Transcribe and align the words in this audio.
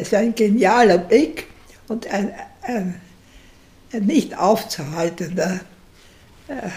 Es 0.00 0.12
war 0.12 0.20
ein 0.20 0.34
genialer 0.34 0.98
Blick 0.98 1.46
und 1.88 2.06
ein, 2.06 2.32
ein, 2.62 3.00
ein 3.92 4.06
nicht 4.06 4.36
aufzuhaltender 4.38 5.60
äh, 6.46 6.68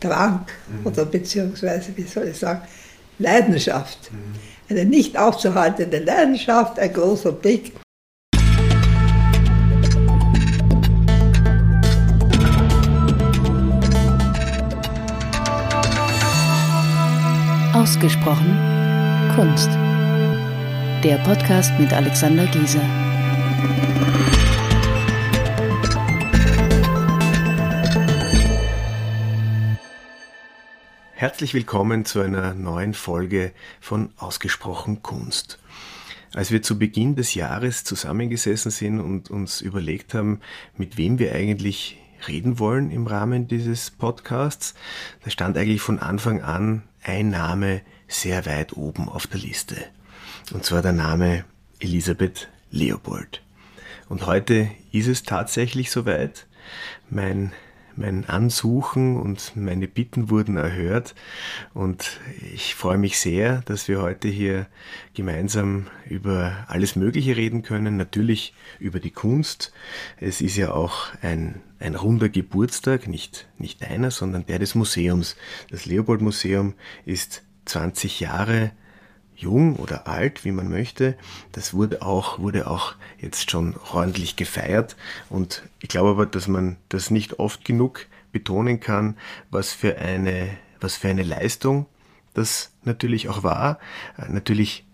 Drang 0.00 0.44
mhm. 0.68 0.86
oder 0.86 1.06
beziehungsweise, 1.06 1.96
wie 1.96 2.02
soll 2.02 2.28
ich 2.28 2.38
sagen, 2.38 2.62
Leidenschaft. 3.18 4.12
Mhm. 4.12 4.34
Eine 4.68 4.84
nicht 4.84 5.16
aufzuhaltende 5.16 5.98
Leidenschaft, 5.98 6.78
ein 6.78 6.92
großer 6.92 7.32
Blick. 7.32 7.72
Ausgesprochen 17.72 18.58
Kunst. 19.34 19.83
Der 21.04 21.18
Podcast 21.18 21.78
mit 21.78 21.92
Alexander 21.92 22.46
Giese. 22.46 22.80
Herzlich 31.12 31.52
willkommen 31.52 32.06
zu 32.06 32.20
einer 32.20 32.54
neuen 32.54 32.94
Folge 32.94 33.52
von 33.82 34.14
Ausgesprochen 34.16 35.02
Kunst. 35.02 35.58
Als 36.32 36.50
wir 36.50 36.62
zu 36.62 36.78
Beginn 36.78 37.16
des 37.16 37.34
Jahres 37.34 37.84
zusammengesessen 37.84 38.70
sind 38.70 38.98
und 38.98 39.30
uns 39.30 39.60
überlegt 39.60 40.14
haben, 40.14 40.40
mit 40.78 40.96
wem 40.96 41.18
wir 41.18 41.34
eigentlich 41.34 41.98
reden 42.26 42.58
wollen 42.58 42.90
im 42.90 43.06
Rahmen 43.06 43.46
dieses 43.46 43.90
Podcasts, 43.90 44.74
da 45.22 45.28
stand 45.28 45.58
eigentlich 45.58 45.82
von 45.82 45.98
Anfang 45.98 46.40
an 46.40 46.82
ein 47.02 47.28
Name 47.28 47.82
sehr 48.08 48.46
weit 48.46 48.72
oben 48.74 49.10
auf 49.10 49.26
der 49.26 49.40
Liste. 49.40 49.76
Und 50.52 50.64
zwar 50.64 50.82
der 50.82 50.92
Name 50.92 51.44
Elisabeth 51.80 52.48
Leopold. 52.70 53.42
Und 54.08 54.26
heute 54.26 54.70
ist 54.92 55.08
es 55.08 55.22
tatsächlich 55.22 55.90
soweit. 55.90 56.46
Mein, 57.08 57.52
mein 57.96 58.28
Ansuchen 58.28 59.16
und 59.16 59.56
meine 59.56 59.88
Bitten 59.88 60.30
wurden 60.30 60.56
erhört. 60.56 61.14
Und 61.72 62.20
ich 62.52 62.74
freue 62.74 62.98
mich 62.98 63.18
sehr, 63.18 63.62
dass 63.62 63.88
wir 63.88 64.02
heute 64.02 64.28
hier 64.28 64.66
gemeinsam 65.14 65.86
über 66.08 66.64
alles 66.68 66.96
Mögliche 66.96 67.36
reden 67.36 67.62
können. 67.62 67.96
Natürlich 67.96 68.54
über 68.78 69.00
die 69.00 69.12
Kunst. 69.12 69.72
Es 70.20 70.40
ist 70.40 70.56
ja 70.56 70.72
auch 70.72 71.08
ein, 71.22 71.62
ein 71.78 71.94
runder 71.94 72.28
Geburtstag, 72.28 73.08
nicht, 73.08 73.48
nicht 73.58 73.82
einer, 73.82 74.10
sondern 74.10 74.46
der 74.46 74.58
des 74.58 74.74
Museums. 74.74 75.36
Das 75.70 75.86
Leopold 75.86 76.20
Museum 76.20 76.74
ist 77.04 77.42
20 77.64 78.20
Jahre 78.20 78.72
jung 79.36 79.76
oder 79.76 80.06
alt, 80.06 80.44
wie 80.44 80.52
man 80.52 80.68
möchte. 80.68 81.16
Das 81.52 81.74
wurde 81.74 82.02
auch, 82.02 82.38
wurde 82.38 82.68
auch 82.68 82.94
jetzt 83.18 83.50
schon 83.50 83.74
ordentlich 83.92 84.36
gefeiert. 84.36 84.96
Und 85.30 85.62
ich 85.80 85.88
glaube 85.88 86.10
aber, 86.10 86.26
dass 86.26 86.48
man 86.48 86.76
das 86.88 87.10
nicht 87.10 87.38
oft 87.38 87.64
genug 87.64 88.06
betonen 88.32 88.80
kann, 88.80 89.16
was 89.50 89.72
für 89.72 89.98
eine, 89.98 90.50
was 90.80 90.96
für 90.96 91.08
eine 91.08 91.22
Leistung 91.22 91.86
das 92.34 92.72
natürlich 92.82 93.28
auch 93.28 93.42
war. 93.42 93.78
Äh, 94.18 94.30
natürlich 94.30 94.84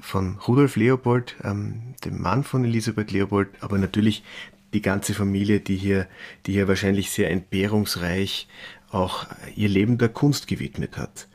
von 0.00 0.38
Rudolf 0.38 0.76
Leopold, 0.76 1.36
ähm, 1.44 1.94
dem 2.04 2.22
Mann 2.22 2.44
von 2.44 2.64
Elisabeth 2.64 3.10
Leopold, 3.10 3.48
aber 3.60 3.76
natürlich 3.78 4.24
die 4.72 4.82
ganze 4.82 5.14
Familie, 5.14 5.60
die 5.60 5.76
hier, 5.76 6.06
die 6.46 6.52
hier 6.52 6.68
wahrscheinlich 6.68 7.10
sehr 7.10 7.30
entbehrungsreich 7.30 8.48
auch 8.90 9.26
ihr 9.54 9.68
Leben 9.68 9.98
der 9.98 10.08
Kunst 10.08 10.46
gewidmet 10.46 10.96
hat. 10.96 11.28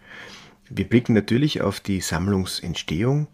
Wir 0.69 0.85
blicken 0.85 1.13
natürlich 1.13 1.61
auf 1.61 1.80
die 1.80 2.02
Sammlungsentstehung 2.02 3.27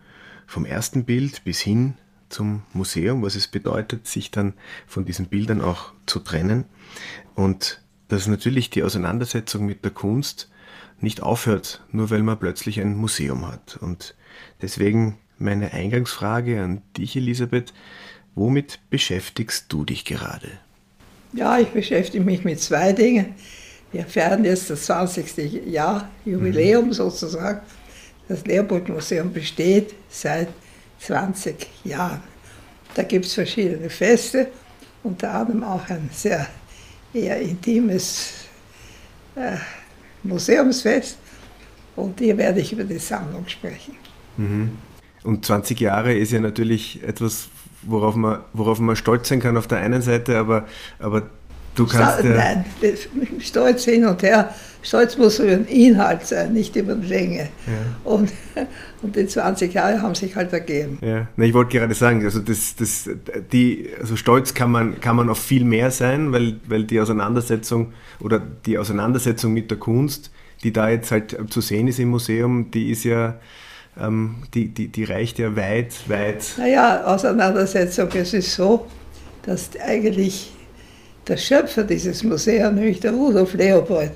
vom 0.48 0.66
ersten 0.66 1.06
Bild 1.06 1.44
bis 1.44 1.60
hin 1.62 1.96
zum 2.30 2.64
Museum, 2.74 3.22
was 3.22 3.36
es 3.36 3.48
bedeutet, 3.48 4.08
sich 4.08 4.32
dann 4.32 4.54
von 4.88 5.06
diesen 5.06 5.28
Bildern 5.28 5.62
auch 5.62 5.94
zu 6.06 6.20
trennen 6.20 6.66
und 7.36 7.82
dass 8.08 8.28
natürlich 8.28 8.70
die 8.70 8.84
Auseinandersetzung 8.84 9.66
mit 9.66 9.84
der 9.86 9.92
Kunst 9.92 10.50
nicht 11.00 11.22
aufhört, 11.24 11.82
nur 11.92 12.10
weil 12.10 12.24
man 12.24 12.38
plötzlich 12.38 12.80
ein 12.80 12.96
Museum 12.96 13.48
hat. 13.48 13.78
Und 13.78 14.16
deswegen 14.62 15.18
meine 15.38 15.72
Eingangsfrage 15.72 16.62
an 16.62 16.82
dich, 16.98 17.16
Elisabeth, 17.16 17.74
womit 18.36 18.80
beschäftigst 18.90 19.66
du 19.70 19.86
dich 19.86 20.06
gerade? 20.06 20.50
Ja, 21.34 21.60
ich 21.60 21.70
beschäftige 21.70 22.24
mich 22.24 22.44
mit 22.44 22.60
zwei 22.60 22.92
Dingen. 22.94 23.34
Wir 23.92 24.06
feiern 24.06 24.46
jetzt 24.46 24.70
das 24.70 24.86
20. 24.86 25.68
Jahr 25.68 26.10
Jubiläum 26.26 26.88
mhm. 26.88 26.94
sozusagen. 26.94 27.62
Das 28.28 28.46
Leopold-Museum 28.46 29.34
besteht 29.34 29.94
seit 30.10 30.48
20 31.00 31.68
Jahren. 31.84 32.22
Da 32.94 33.04
gibt 33.04 33.26
es 33.26 33.34
verschiedene 33.34 33.90
Feste, 33.90 34.48
unter 35.04 35.34
anderem 35.34 35.64
auch 35.64 35.90
ein 35.90 36.10
sehr 36.14 36.48
eher 37.14 37.42
intimes 37.42 38.34
äh, 39.36 39.58
Museumsfest. 40.24 41.18
Und 41.96 42.20
hier 42.20 42.38
werde 42.38 42.62
ich 42.62 42.72
über 42.72 42.84
die 42.84 43.00
Sammlung 43.00 43.48
sprechen. 43.48 43.96
Mhm. 44.38 44.78
Und 45.24 45.46
20 45.46 45.80
Jahre 45.80 46.14
ist 46.14 46.32
ja 46.32 46.40
natürlich 46.40 47.04
etwas, 47.04 47.50
worauf 47.84 48.16
man, 48.16 48.40
worauf 48.54 48.80
man 48.80 48.96
stolz 48.96 49.30
sein 49.30 49.40
kann 49.40 49.58
auf 49.58 49.68
der 49.68 49.80
einen 49.80 50.02
Seite, 50.02 50.38
aber, 50.38 50.68
aber 51.00 51.30
Du 51.76 51.86
kannst 51.86 52.24
ja 52.24 52.30
Nein, 52.30 52.66
Stolz 53.40 53.86
hin 53.86 54.06
und 54.06 54.22
her. 54.24 54.54
Stolz 54.84 55.18
muss 55.18 55.40
über 55.40 55.52
den 55.52 55.66
Inhalt 55.66 56.26
sein, 56.26 56.54
nicht 56.54 56.76
über 56.76 56.96
die 56.96 57.08
Länge. 57.08 57.50
Ja. 57.68 57.74
Und, 58.04 58.32
und 59.04 59.16
die 59.16 59.28
20 59.28 59.74
Jahre 59.74 60.02
haben 60.02 60.16
sich 60.16 60.36
halt 60.36 60.52
ergeben. 60.54 60.98
Ja, 61.02 61.28
Na, 61.36 61.46
ich 61.46 61.54
wollte 61.54 61.78
gerade 61.78 61.94
sagen, 61.94 62.24
also, 62.24 62.40
das, 62.40 62.76
das, 62.76 63.10
die, 63.52 63.90
also 64.00 64.16
stolz 64.16 64.54
kann 64.54 64.72
man, 64.72 65.00
kann 65.00 65.16
man 65.16 65.30
auf 65.30 65.40
viel 65.40 65.66
mehr 65.66 65.92
sein, 65.92 66.32
weil, 66.32 66.60
weil 66.68 66.84
die 66.86 67.00
Auseinandersetzung 67.00 67.94
oder 68.20 68.40
die 68.40 68.78
Auseinandersetzung 68.78 69.54
mit 69.54 69.70
der 69.70 69.78
Kunst, 69.78 70.32
die 70.64 70.74
da 70.74 70.90
jetzt 70.90 71.12
halt 71.12 71.38
zu 71.50 71.62
sehen 71.62 71.88
ist 71.88 72.00
im 72.00 72.10
Museum, 72.10 72.72
die 72.72 72.90
ist 72.90 73.04
ja, 73.04 73.40
ähm, 74.00 74.44
die, 74.56 74.70
die, 74.70 74.88
die 74.88 75.04
reicht 75.04 75.38
ja 75.38 75.56
weit, 75.56 76.10
weit. 76.10 76.56
Naja, 76.58 77.04
Auseinandersetzung, 77.06 78.10
es 78.16 78.34
ist 78.34 78.56
so, 78.56 78.88
dass 79.44 79.70
eigentlich 79.80 80.54
der 81.28 81.38
Schöpfer 81.38 81.84
dieses 81.84 82.24
Museums, 82.24 82.76
nämlich 82.76 83.00
der 83.00 83.12
Rudolf 83.12 83.54
Leopold, 83.54 84.12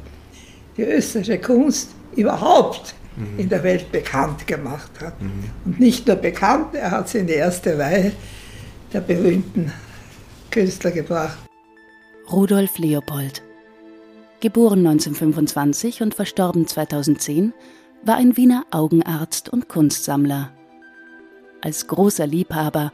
die 0.78 0.84
österreichische 0.84 1.40
Kunst 1.40 1.90
überhaupt 2.16 2.96
mhm. 3.16 3.40
in 3.40 3.50
der 3.50 3.64
Welt 3.64 3.92
bekannt 3.92 4.48
gemacht 4.48 4.92
hat. 5.00 5.22
Mhm. 5.22 5.44
Und 5.66 5.80
nicht 5.80 6.08
nur 6.08 6.16
bekannt, 6.16 6.76
er 6.76 6.92
hat 6.92 7.10
sie 7.10 7.20
in 7.20 7.28
die 7.28 7.34
erste 7.34 7.78
Reihe 7.78 8.12
der 8.94 9.02
berühmten 9.02 9.72
Künstler 10.52 10.92
gebracht. 10.92 11.38
Rudolf 12.32 12.78
Leopold, 12.78 13.44
geboren 14.40 14.80
1925 14.80 16.02
und 16.02 16.16
verstorben 16.16 16.68
2010, 16.68 17.54
war 18.04 18.16
ein 18.18 18.38
Wiener 18.38 18.66
Augenarzt 18.72 19.50
und 19.50 19.68
Kunstsammler. 19.68 20.52
Als 21.62 21.88
großer 21.88 22.26
Liebhaber 22.28 22.92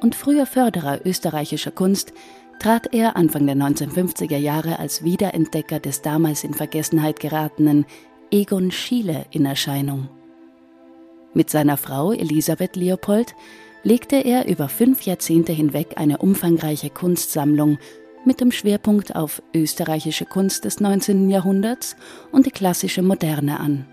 und 0.00 0.14
früher 0.14 0.46
Förderer 0.46 1.00
österreichischer 1.04 1.70
Kunst 1.70 2.12
trat 2.62 2.94
er 2.94 3.16
Anfang 3.16 3.44
der 3.46 3.56
1950er 3.56 4.36
Jahre 4.36 4.78
als 4.78 5.02
Wiederentdecker 5.02 5.80
des 5.80 6.00
damals 6.00 6.44
in 6.44 6.54
Vergessenheit 6.54 7.18
geratenen 7.18 7.86
Egon 8.30 8.70
Schiele 8.70 9.26
in 9.32 9.46
Erscheinung. 9.46 10.08
Mit 11.34 11.50
seiner 11.50 11.76
Frau 11.76 12.12
Elisabeth 12.12 12.76
Leopold 12.76 13.34
legte 13.82 14.14
er 14.14 14.46
über 14.46 14.68
fünf 14.68 15.02
Jahrzehnte 15.02 15.50
hinweg 15.50 15.94
eine 15.96 16.18
umfangreiche 16.18 16.88
Kunstsammlung 16.88 17.78
mit 18.24 18.40
dem 18.40 18.52
Schwerpunkt 18.52 19.16
auf 19.16 19.42
österreichische 19.52 20.24
Kunst 20.24 20.64
des 20.64 20.78
19. 20.78 21.30
Jahrhunderts 21.30 21.96
und 22.30 22.46
die 22.46 22.52
klassische 22.52 23.02
Moderne 23.02 23.58
an. 23.58 23.86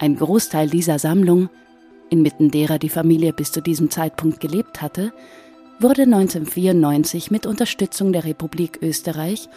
Ein 0.00 0.16
Großteil 0.16 0.68
dieser 0.68 0.98
Sammlung, 0.98 1.48
inmitten 2.10 2.50
derer 2.50 2.80
die 2.80 2.88
Familie 2.88 3.32
bis 3.32 3.52
zu 3.52 3.60
diesem 3.60 3.88
Zeitpunkt 3.88 4.40
gelebt 4.40 4.82
hatte, 4.82 5.12
wurde 5.82 6.02
1994 6.02 7.30
mit 7.30 7.46
Unterstützung 7.46 8.12
der 8.12 8.24
Republik 8.24 8.78
Österreich 8.82 9.48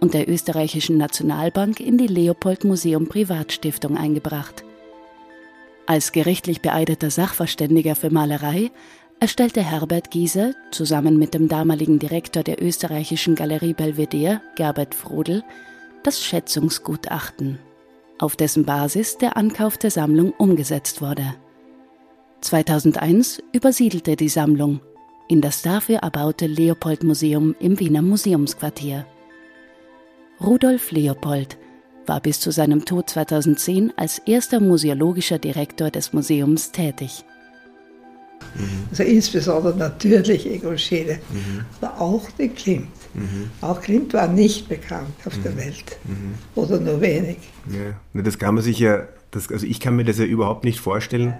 und 0.00 0.14
der 0.14 0.28
Österreichischen 0.28 0.96
Nationalbank 0.96 1.80
in 1.80 1.98
die 1.98 2.06
Leopold 2.06 2.64
Museum 2.64 3.08
Privatstiftung 3.08 3.96
eingebracht. 3.96 4.64
Als 5.86 6.12
gerichtlich 6.12 6.60
beeideter 6.60 7.10
Sachverständiger 7.10 7.96
für 7.96 8.10
Malerei 8.10 8.70
erstellte 9.18 9.62
Herbert 9.62 10.10
Giese 10.10 10.54
zusammen 10.70 11.18
mit 11.18 11.34
dem 11.34 11.48
damaligen 11.48 11.98
Direktor 11.98 12.42
der 12.42 12.62
österreichischen 12.62 13.34
Galerie 13.34 13.74
Belvedere, 13.74 14.40
Gerbert 14.54 14.94
Frodel, 14.94 15.42
das 16.04 16.22
Schätzungsgutachten, 16.22 17.58
auf 18.18 18.36
dessen 18.36 18.64
Basis 18.64 19.18
der 19.18 19.36
Ankauf 19.36 19.78
der 19.78 19.90
Sammlung 19.90 20.32
umgesetzt 20.32 21.02
wurde. 21.02 21.34
2001 22.40 23.42
übersiedelte 23.52 24.16
die 24.16 24.28
Sammlung 24.28 24.80
in 25.32 25.40
das 25.40 25.62
dafür 25.62 26.00
erbaute 26.00 26.46
Leopold-Museum 26.46 27.56
im 27.58 27.80
Wiener 27.80 28.02
Museumsquartier. 28.02 29.06
Rudolf 30.38 30.90
Leopold 30.90 31.56
war 32.04 32.20
bis 32.20 32.38
zu 32.38 32.50
seinem 32.50 32.84
Tod 32.84 33.08
2010 33.08 33.94
als 33.96 34.18
erster 34.18 34.60
museologischer 34.60 35.38
Direktor 35.38 35.90
des 35.90 36.12
Museums 36.12 36.70
tätig. 36.72 37.24
Mhm. 38.56 38.88
Also 38.90 39.04
insbesondere 39.04 39.74
natürlich 39.74 40.46
Egon 40.46 40.76
Schiele, 40.76 41.18
mhm. 41.30 41.64
aber 41.80 41.98
auch 41.98 42.30
den 42.32 42.54
Klimt. 42.54 42.88
Mhm. 43.14 43.50
Auch 43.62 43.80
Klimt 43.80 44.12
war 44.12 44.28
nicht 44.28 44.68
bekannt 44.68 45.14
auf 45.24 45.40
der 45.42 45.52
mhm. 45.52 45.56
Welt 45.56 45.98
mhm. 46.04 46.34
oder 46.56 46.78
nur 46.78 47.00
wenig. 47.00 47.38
Ja, 47.70 48.20
das 48.20 48.38
kann 48.38 48.56
man 48.56 48.64
sich 48.64 48.80
ja 48.80 49.08
das, 49.32 49.50
also 49.50 49.66
ich 49.66 49.80
kann 49.80 49.96
mir 49.96 50.04
das 50.04 50.18
ja 50.18 50.24
überhaupt 50.24 50.64
nicht 50.64 50.78
vorstellen, 50.78 51.34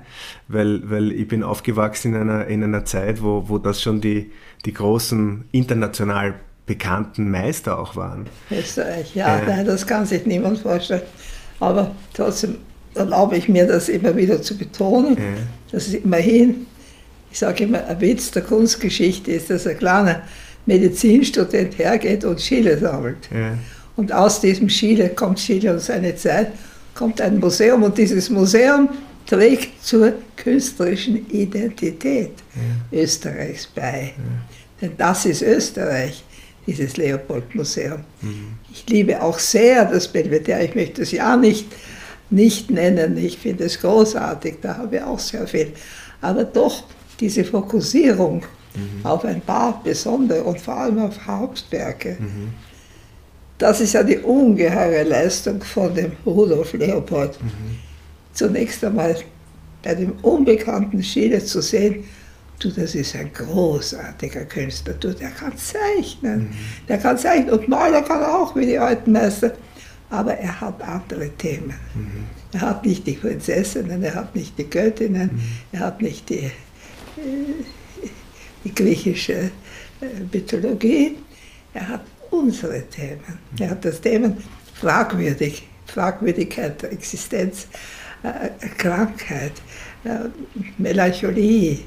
weil, 0.48 0.90
weil 0.90 1.12
ich 1.12 1.28
bin 1.28 1.42
aufgewachsen 1.42 2.14
in 2.14 2.20
einer, 2.22 2.46
in 2.46 2.64
einer 2.64 2.84
Zeit, 2.84 3.22
wo, 3.22 3.48
wo 3.48 3.58
das 3.58 3.80
schon 3.80 4.00
die, 4.00 4.32
die 4.64 4.72
großen 4.72 5.44
international 5.52 6.34
bekannten 6.66 7.30
Meister 7.30 7.78
auch 7.78 7.94
waren. 7.94 8.26
Österreich, 8.50 9.14
ja, 9.14 9.38
äh, 9.38 9.46
nein, 9.46 9.66
das 9.66 9.86
kann 9.86 10.06
sich 10.06 10.24
niemand 10.24 10.58
vorstellen. 10.58 11.02
Aber 11.60 11.94
trotzdem 12.14 12.58
erlaube 12.94 13.36
ich 13.36 13.48
mir 13.48 13.66
das 13.66 13.88
immer 13.88 14.16
wieder 14.16 14.40
zu 14.40 14.56
betonen, 14.56 15.18
äh, 15.18 15.20
dass 15.70 15.88
es 15.88 15.94
immerhin, 15.94 16.66
ich 17.30 17.38
sage 17.38 17.64
immer, 17.64 17.86
ein 17.86 18.00
Witz 18.00 18.30
der 18.30 18.42
Kunstgeschichte 18.42 19.32
ist, 19.32 19.50
dass 19.50 19.66
ein 19.66 19.76
kleiner 19.76 20.22
Medizinstudent 20.64 21.76
hergeht 21.78 22.24
und 22.24 22.40
Schiele 22.40 22.78
sammelt. 22.78 23.30
Äh. 23.30 23.52
Und 23.96 24.12
aus 24.12 24.40
diesem 24.40 24.70
Schiele 24.70 25.10
kommt 25.10 25.40
Schiele 25.40 25.72
und 25.72 25.80
seine 25.80 26.16
Zeit 26.16 26.52
kommt 26.94 27.20
ein 27.20 27.38
Museum 27.38 27.82
und 27.82 27.96
dieses 27.96 28.30
Museum 28.30 28.88
trägt 29.26 29.82
zur 29.84 30.14
künstlerischen 30.36 31.28
Identität 31.30 32.32
ja. 32.54 33.00
Österreichs 33.00 33.66
bei. 33.66 34.12
Ja. 34.16 34.22
Denn 34.80 34.92
das 34.96 35.24
ist 35.26 35.42
Österreich, 35.42 36.24
dieses 36.66 36.96
Leopold-Museum. 36.96 38.00
Mhm. 38.20 38.54
Ich 38.72 38.88
liebe 38.88 39.22
auch 39.22 39.38
sehr 39.38 39.84
das 39.84 40.08
Belvedere, 40.08 40.64
ich 40.64 40.74
möchte 40.74 41.02
es 41.02 41.12
ja 41.12 41.36
nicht, 41.36 41.66
nicht 42.30 42.70
nennen, 42.70 43.16
ich 43.16 43.38
finde 43.38 43.64
es 43.64 43.80
großartig, 43.80 44.56
da 44.60 44.78
habe 44.78 44.96
ich 44.96 45.02
auch 45.02 45.18
sehr 45.18 45.46
viel. 45.46 45.72
Aber 46.20 46.44
doch 46.44 46.84
diese 47.20 47.44
Fokussierung 47.44 48.44
mhm. 48.74 49.06
auf 49.06 49.24
ein 49.24 49.40
paar 49.40 49.82
besondere 49.84 50.42
und 50.42 50.60
vor 50.60 50.76
allem 50.76 50.98
auf 50.98 51.26
Hauptwerke. 51.26 52.16
Mhm 52.18 52.71
das 53.62 53.80
ist 53.80 53.92
ja 53.92 54.02
die 54.02 54.18
ungeheure 54.18 55.04
Leistung 55.04 55.62
von 55.62 55.94
dem 55.94 56.12
Rudolf 56.26 56.72
Leopold. 56.72 57.40
Mhm. 57.40 57.78
Zunächst 58.32 58.84
einmal 58.84 59.16
bei 59.82 59.94
dem 59.94 60.12
unbekannten 60.22 61.02
Schiele 61.02 61.44
zu 61.44 61.60
sehen, 61.62 62.04
du, 62.58 62.70
das 62.70 62.96
ist 62.96 63.14
ein 63.14 63.32
großartiger 63.32 64.46
Künstler, 64.46 64.94
du, 64.94 65.14
der 65.14 65.30
kann 65.30 65.52
zeichnen, 65.56 66.40
mhm. 66.40 66.50
der 66.88 66.98
kann 66.98 67.16
zeichnen 67.16 67.50
und 67.50 67.68
Maler 67.68 68.02
kann 68.02 68.24
auch, 68.24 68.56
wie 68.56 68.66
die 68.66 68.78
alten 68.78 69.12
Meister, 69.12 69.52
aber 70.10 70.34
er 70.34 70.60
hat 70.60 70.82
andere 70.82 71.30
Themen. 71.30 71.74
Mhm. 71.94 72.24
Er 72.52 72.60
hat 72.62 72.84
nicht 72.84 73.06
die 73.06 73.12
Prinzessinnen, 73.12 74.02
er 74.02 74.14
hat 74.16 74.34
nicht 74.34 74.58
die 74.58 74.68
Göttinnen, 74.68 75.30
mhm. 75.32 75.40
er 75.70 75.80
hat 75.80 76.02
nicht 76.02 76.28
die, 76.28 76.46
äh, 76.46 76.50
die 78.64 78.74
griechische 78.74 79.50
äh, 80.00 80.06
Mythologie, 80.32 81.16
er 81.74 81.88
hat 81.88 82.02
unsere 82.32 82.82
Themen. 82.88 83.38
Er 83.58 83.70
hat 83.70 83.84
das 83.84 84.00
Thema 84.00 84.36
fragwürdig, 84.74 85.68
Fragwürdigkeit 85.86 86.82
der 86.82 86.92
Existenz, 86.92 87.66
äh, 88.22 88.48
Krankheit, 88.78 89.52
äh, 90.04 90.28
Melancholie, 90.78 91.80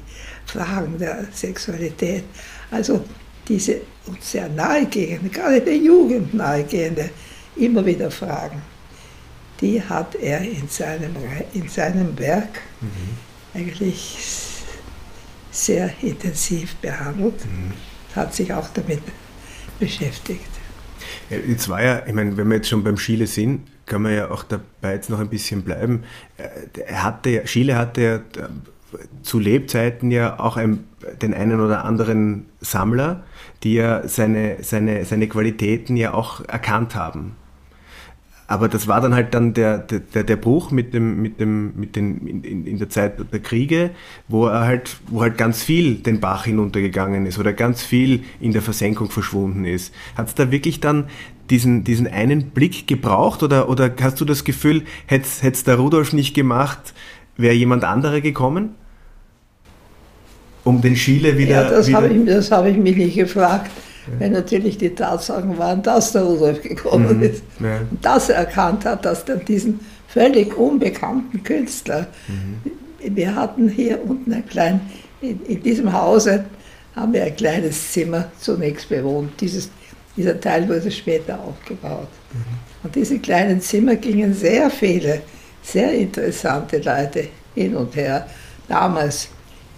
Fragen 0.46 0.98
der 0.98 1.26
Sexualität. 1.32 2.24
Also 2.70 3.04
diese 3.48 3.80
uns 4.06 4.30
sehr 4.30 4.48
nahegehende, 4.48 5.28
gerade 5.28 5.60
der 5.60 5.76
Jugend 5.76 6.32
nahegehende, 6.34 7.10
immer 7.56 7.84
wieder 7.84 8.10
Fragen, 8.10 8.62
die 9.60 9.82
hat 9.82 10.14
er 10.14 10.40
in 10.42 10.68
seinem, 10.68 11.14
in 11.54 11.68
seinem 11.68 12.16
Werk 12.18 12.60
mhm. 12.80 13.60
eigentlich 13.60 14.16
sehr 15.50 15.90
intensiv 16.02 16.76
behandelt, 16.76 17.44
mhm. 17.46 17.72
hat 18.14 18.34
sich 18.34 18.52
auch 18.52 18.68
damit 18.74 19.00
beschäftigt. 19.78 20.48
Jetzt 21.30 21.68
war 21.68 21.82
ja, 21.82 22.02
ich 22.06 22.12
meine, 22.12 22.36
wenn 22.36 22.48
wir 22.48 22.56
jetzt 22.56 22.68
schon 22.68 22.84
beim 22.84 22.96
Schiele 22.96 23.26
sind, 23.26 23.62
kann 23.84 24.02
man 24.02 24.14
ja 24.14 24.30
auch 24.30 24.42
dabei 24.42 24.94
jetzt 24.94 25.10
noch 25.10 25.20
ein 25.20 25.28
bisschen 25.28 25.62
bleiben. 25.62 26.04
Äh, 26.36 26.80
er 26.86 27.02
hatte 27.02 27.30
ja, 27.30 27.46
Schiele 27.46 27.76
hatte 27.76 28.00
ja 28.00 28.16
äh, 28.16 28.48
zu 29.22 29.38
Lebzeiten 29.38 30.10
ja 30.10 30.38
auch 30.38 30.56
ein, 30.56 30.84
den 31.22 31.34
einen 31.34 31.60
oder 31.60 31.84
anderen 31.84 32.46
Sammler, 32.60 33.24
die 33.62 33.74
ja 33.74 34.06
seine, 34.06 34.62
seine, 34.62 35.04
seine 35.04 35.28
Qualitäten 35.28 35.96
ja 35.96 36.14
auch 36.14 36.44
erkannt 36.44 36.94
haben. 36.94 37.36
Aber 38.48 38.68
das 38.68 38.86
war 38.86 39.00
dann 39.00 39.14
halt 39.14 39.34
dann 39.34 39.54
der, 39.54 39.78
der, 39.78 40.22
der 40.22 40.36
Bruch 40.36 40.70
mit 40.70 40.94
dem, 40.94 41.20
mit 41.20 41.40
dem, 41.40 41.72
mit 41.74 41.96
den, 41.96 42.44
in, 42.44 42.66
in 42.66 42.78
der 42.78 42.88
Zeit 42.88 43.14
der 43.32 43.40
Kriege, 43.40 43.90
wo 44.28 44.46
er 44.46 44.60
halt, 44.60 44.96
wo 45.08 45.20
halt 45.22 45.36
ganz 45.36 45.62
viel 45.64 45.96
den 45.96 46.20
Bach 46.20 46.44
hinuntergegangen 46.44 47.26
ist 47.26 47.38
oder 47.38 47.52
ganz 47.52 47.82
viel 47.82 48.22
in 48.40 48.52
der 48.52 48.62
Versenkung 48.62 49.10
verschwunden 49.10 49.64
ist. 49.64 49.92
Hat 50.16 50.28
es 50.28 50.34
da 50.34 50.52
wirklich 50.52 50.78
dann 50.78 51.06
diesen, 51.50 51.82
diesen 51.82 52.06
einen 52.06 52.50
Blick 52.50 52.86
gebraucht 52.86 53.42
oder, 53.42 53.68
oder 53.68 53.90
hast 54.00 54.20
du 54.20 54.24
das 54.24 54.44
Gefühl, 54.44 54.82
hätte 55.06 55.26
es 55.42 55.64
der 55.64 55.76
Rudolf 55.76 56.12
nicht 56.12 56.34
gemacht, 56.34 56.94
wäre 57.36 57.54
jemand 57.54 57.82
anderer 57.82 58.20
gekommen? 58.20 58.76
Um 60.62 60.80
den 60.82 60.96
Schiele 60.96 61.36
wieder. 61.38 61.62
Ja, 61.62 61.70
das 61.70 61.92
habe 61.92 62.08
ich, 62.08 62.50
hab 62.50 62.66
ich 62.66 62.76
mich 62.76 62.96
nicht 62.96 63.16
gefragt 63.16 63.70
weil 64.18 64.30
natürlich 64.30 64.78
die 64.78 64.94
Tatsachen 64.94 65.58
waren, 65.58 65.82
dass 65.82 66.12
der 66.12 66.22
Rudolf 66.22 66.62
gekommen 66.62 67.18
mhm. 67.18 67.22
ist 67.22 67.42
und 67.58 68.04
dass 68.04 68.28
er 68.28 68.36
erkannt 68.36 68.84
hat, 68.84 69.04
dass 69.04 69.24
er 69.24 69.36
diesen 69.36 69.80
völlig 70.08 70.56
unbekannten 70.56 71.42
Künstler, 71.42 72.06
mhm. 72.28 73.16
wir 73.16 73.34
hatten 73.34 73.68
hier 73.68 74.02
unten 74.02 74.32
ein 74.32 74.46
klein, 74.46 74.80
in, 75.20 75.44
in, 75.46 75.62
diesem 75.62 75.92
Hause 75.92 76.44
haben 76.94 77.12
wir 77.12 77.24
ein 77.24 77.36
kleines 77.36 77.92
Zimmer 77.92 78.30
zunächst 78.38 78.88
bewohnt. 78.88 79.32
Dieses, 79.40 79.70
dieser 80.16 80.40
Teil 80.40 80.68
wurde 80.68 80.90
später 80.90 81.38
aufgebaut. 81.38 82.08
Mhm. 82.32 82.84
Und 82.84 82.94
diese 82.94 83.18
kleinen 83.18 83.60
Zimmer 83.60 83.96
gingen 83.96 84.32
sehr 84.32 84.70
viele, 84.70 85.22
sehr 85.62 85.92
interessante 85.92 86.78
Leute 86.78 87.28
hin 87.54 87.74
und 87.74 87.94
her, 87.96 88.26
damals 88.68 89.28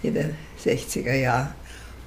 in 0.03 0.13
den 0.13 0.35
60er 0.63 1.15
Jahren. 1.15 1.58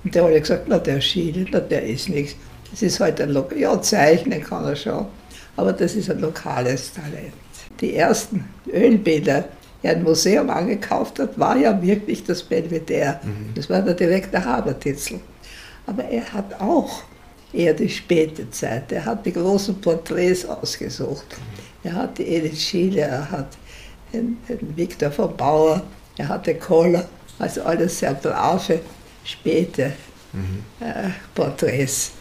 Und 0.05 0.15
der 0.15 0.25
hat 0.25 0.35
gesagt, 0.35 0.65
na 0.69 0.79
der 0.79 1.01
Schiele, 1.01 1.47
na 1.51 1.61
der 1.61 1.85
ist 1.85 2.09
nichts. 2.09 2.37
Das 2.71 2.83
ist 2.83 3.01
halt 3.01 3.21
ein 3.21 3.31
Lokal. 3.31 3.59
Ja, 3.59 3.81
zeichnen 3.81 4.43
kann 4.43 4.65
er 4.65 4.77
schon, 4.77 5.07
aber 5.57 5.73
das 5.73 5.95
ist 5.95 6.11
ein 6.11 6.21
lokales 6.21 6.93
Talent. 6.93 7.35
Die 7.81 7.95
ersten 7.95 8.45
Ölbilder, 8.73 9.45
die 9.83 9.89
ein 9.89 10.03
Museum 10.03 10.51
angekauft 10.51 11.19
hat, 11.19 11.39
war 11.39 11.57
ja 11.57 11.81
wirklich 11.81 12.25
das 12.25 12.43
Belvedere. 12.43 13.21
Mhm. 13.23 13.55
Das 13.55 13.69
war 13.69 13.83
der 13.83 13.95
direkte 13.95 14.43
Habertitzel. 14.43 15.21
Aber 15.87 16.05
er 16.05 16.33
hat 16.33 16.61
auch 16.61 17.03
eher 17.53 17.75
die 17.75 17.89
späte 17.89 18.51
Zeit. 18.51 18.91
Er 18.93 19.05
hat 19.05 19.27
die 19.27 19.33
großen 19.33 19.81
Porträts 19.81 20.47
ausgesucht. 20.47 21.27
Mhm. 21.29 21.89
Er 21.89 21.95
hat 21.95 22.19
die 22.19 22.27
Edith 22.27 22.61
Schiele, 22.61 23.03
er 23.03 23.31
hat 23.31 23.49
den, 24.13 24.39
den 24.49 24.77
Viktor 24.77 25.11
von 25.11 25.37
Bauer, 25.37 25.83
er 26.17 26.29
hat 26.29 26.47
den 26.47 26.61
Kohler, 26.61 27.09
also 27.39 27.63
alles 27.63 27.99
sehr 27.99 28.15
brave 28.15 28.81
späte 29.25 29.93
mhm. 30.33 30.65
äh, 30.81 31.11
Porträts. 31.35 32.13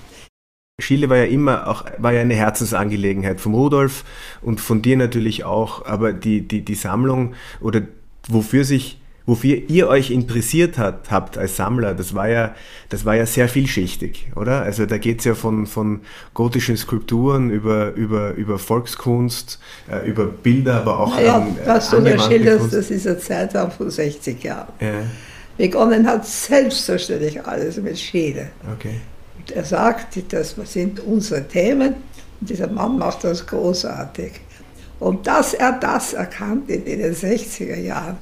Schiele 0.79 1.09
war 1.09 1.17
ja 1.17 1.25
immer 1.25 1.67
auch 1.67 1.85
war 1.97 2.11
ja 2.11 2.21
eine 2.21 2.33
Herzensangelegenheit 2.33 3.39
vom 3.39 3.53
Rudolf 3.53 4.03
und 4.41 4.59
von 4.59 4.81
dir 4.81 4.97
natürlich 4.97 5.43
auch, 5.43 5.85
aber 5.85 6.11
die, 6.11 6.41
die, 6.47 6.65
die 6.65 6.75
Sammlung 6.75 7.35
oder 7.61 7.83
wofür 8.27 8.65
sich 8.65 8.97
wofür 9.25 9.61
ihr 9.69 9.87
euch 9.87 10.09
interessiert 10.09 10.77
hat, 10.79 11.11
habt 11.11 11.37
als 11.37 11.55
Sammler, 11.55 11.93
das 11.93 12.15
war 12.15 12.27
ja, 12.27 12.55
das 12.89 13.05
war 13.05 13.15
ja 13.15 13.25
sehr 13.25 13.47
vielschichtig, 13.47 14.31
oder? 14.35 14.63
Also 14.63 14.87
da 14.87 14.97
geht 14.97 15.19
es 15.19 15.25
ja 15.25 15.35
von, 15.35 15.67
von 15.67 16.01
gotischen 16.33 16.75
Skulpturen 16.75 17.51
über, 17.51 17.93
über, 17.93 18.33
über 18.33 18.57
Volkskunst, 18.57 19.59
äh, 19.89 20.09
über 20.09 20.25
Bilder, 20.25 20.81
aber 20.81 20.99
auch. 20.99 21.19
Ja, 21.19 21.39
naja, 21.39 21.53
was 21.65 21.91
du 21.91 22.01
da 22.01 22.17
schilderst, 22.17 22.73
das 22.73 22.89
ist 22.89 23.07
ein 23.07 23.19
Zeitraum 23.19 23.71
von 23.71 23.89
60 23.89 24.43
Jahren. 24.43 24.73
Ja 24.81 25.03
begonnen 25.57 26.07
hat, 26.07 26.25
selbstverständlich 26.25 27.45
alles 27.45 27.77
mit 27.77 27.99
Schiele. 27.99 28.49
Okay. 28.75 29.01
Und 29.37 29.51
er 29.51 29.63
sagt, 29.63 30.17
das 30.33 30.55
sind 30.65 30.99
unsere 30.99 31.47
Themen 31.47 31.95
und 32.39 32.49
dieser 32.49 32.67
Mann 32.67 32.97
macht 32.97 33.23
das 33.23 33.45
großartig. 33.45 34.33
Und 34.99 35.25
dass 35.25 35.53
er 35.53 35.73
das 35.73 36.13
erkannt 36.13 36.69
in 36.69 36.85
den 36.85 37.13
60er 37.13 37.79
Jahren, 37.79 38.17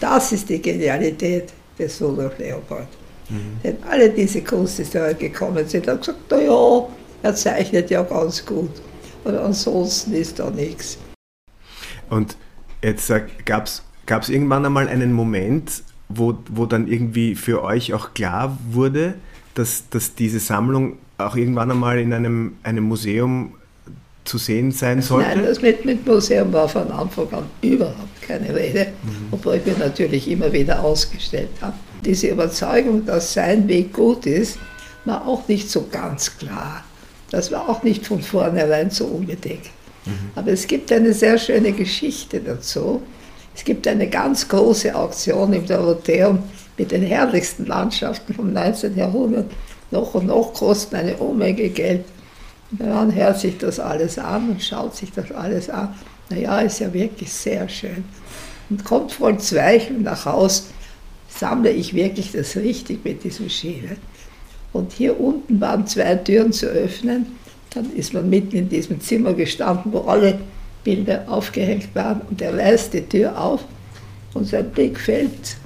das 0.00 0.32
ist 0.32 0.48
die 0.48 0.60
Genialität 0.60 1.52
des 1.78 2.00
Rudolf 2.00 2.38
Leopold. 2.38 2.88
Mhm. 3.28 3.60
Denn 3.62 3.76
alle 3.88 4.10
diese 4.10 4.42
Kunsthistoriker 4.42 5.14
gekommen 5.14 5.66
sind, 5.66 5.88
haben 5.88 5.98
gesagt, 5.98 6.30
naja, 6.30 6.86
er 7.22 7.34
zeichnet 7.34 7.90
ja 7.90 8.02
ganz 8.02 8.44
gut. 8.44 8.70
Und 9.24 9.36
ansonsten 9.36 10.14
ist 10.14 10.38
da 10.38 10.50
nichts. 10.50 10.98
Und 12.08 12.36
jetzt 12.82 13.12
gab 13.44 13.66
es 13.66 14.28
irgendwann 14.28 14.64
einmal 14.66 14.88
einen 14.88 15.12
Moment, 15.12 15.82
wo, 16.10 16.36
wo 16.48 16.66
dann 16.66 16.88
irgendwie 16.88 17.34
für 17.34 17.62
euch 17.62 17.94
auch 17.94 18.12
klar 18.14 18.58
wurde, 18.70 19.14
dass, 19.54 19.88
dass 19.90 20.14
diese 20.14 20.40
Sammlung 20.40 20.98
auch 21.18 21.36
irgendwann 21.36 21.70
einmal 21.70 21.98
in 21.98 22.12
einem, 22.12 22.54
einem 22.62 22.84
Museum 22.84 23.54
zu 24.24 24.38
sehen 24.38 24.72
sein 24.72 25.02
sollte? 25.02 25.28
Nein, 25.28 25.44
das 25.44 25.62
mit, 25.62 25.84
mit 25.84 26.06
Museum 26.06 26.52
war 26.52 26.68
von 26.68 26.90
Anfang 26.90 27.32
an 27.32 27.44
überhaupt 27.62 28.22
keine 28.22 28.54
Rede, 28.54 28.88
mhm. 29.02 29.28
obwohl 29.30 29.60
wir 29.64 29.76
natürlich 29.78 30.30
immer 30.30 30.52
wieder 30.52 30.82
ausgestellt 30.82 31.50
haben. 31.60 31.78
Diese 32.04 32.28
Überzeugung, 32.28 33.04
dass 33.06 33.32
sein 33.32 33.66
Weg 33.68 33.92
gut 33.92 34.26
ist, 34.26 34.58
war 35.04 35.26
auch 35.26 35.48
nicht 35.48 35.70
so 35.70 35.86
ganz 35.90 36.36
klar. 36.38 36.84
Das 37.30 37.50
war 37.52 37.68
auch 37.68 37.82
nicht 37.82 38.06
von 38.06 38.20
vornherein 38.22 38.90
so 38.90 39.06
unbedingt. 39.06 39.66
Mhm. 40.06 40.30
Aber 40.34 40.50
es 40.50 40.66
gibt 40.66 40.90
eine 40.92 41.12
sehr 41.12 41.38
schöne 41.38 41.72
Geschichte 41.72 42.40
dazu. 42.40 43.02
Es 43.54 43.64
gibt 43.64 43.86
eine 43.88 44.08
ganz 44.08 44.48
große 44.48 44.94
Auktion 44.94 45.52
im 45.52 45.66
Dorotheum 45.66 46.40
mit 46.78 46.92
den 46.92 47.02
herrlichsten 47.02 47.66
Landschaften 47.66 48.34
vom 48.34 48.52
19. 48.52 48.96
Jahrhundert. 48.96 49.50
Noch 49.90 50.14
und 50.14 50.26
noch 50.26 50.54
kosten 50.54 50.96
eine 50.96 51.16
Unmenge 51.16 51.68
Geld. 51.68 52.04
Man 52.70 53.12
hört 53.14 53.40
sich 53.40 53.58
das 53.58 53.80
alles 53.80 54.18
an 54.18 54.50
und 54.50 54.62
schaut 54.62 54.94
sich 54.94 55.10
das 55.12 55.32
alles 55.32 55.68
an. 55.68 55.94
Naja, 56.30 56.60
ist 56.60 56.78
ja 56.78 56.92
wirklich 56.92 57.32
sehr 57.32 57.68
schön. 57.68 58.04
Und 58.70 58.84
kommt 58.84 59.10
voll 59.10 59.38
Zweifel 59.38 59.98
nach 59.98 60.24
Haus, 60.26 60.68
sammle 61.28 61.70
ich 61.70 61.94
wirklich 61.94 62.30
das 62.32 62.56
richtig 62.56 63.04
mit 63.04 63.24
diesem 63.24 63.50
Schiene. 63.50 63.96
Und 64.72 64.92
hier 64.92 65.18
unten 65.18 65.60
waren 65.60 65.86
zwei 65.86 66.14
Türen 66.14 66.52
zu 66.52 66.66
öffnen. 66.66 67.26
Dann 67.70 67.92
ist 67.92 68.14
man 68.14 68.30
mitten 68.30 68.56
in 68.56 68.68
diesem 68.68 69.00
Zimmer 69.00 69.34
gestanden, 69.34 69.92
wo 69.92 70.00
alle 70.02 70.38
Bilder 70.84 71.24
aufgehängt 71.26 71.94
waren. 71.94 72.20
Und 72.22 72.40
er 72.42 72.56
reißt 72.56 72.92
die 72.94 73.02
Tür 73.02 73.38
auf 73.38 73.64
und 74.34 74.46
sein 74.46 74.70
Blick 74.70 74.98
fällt 74.98 75.56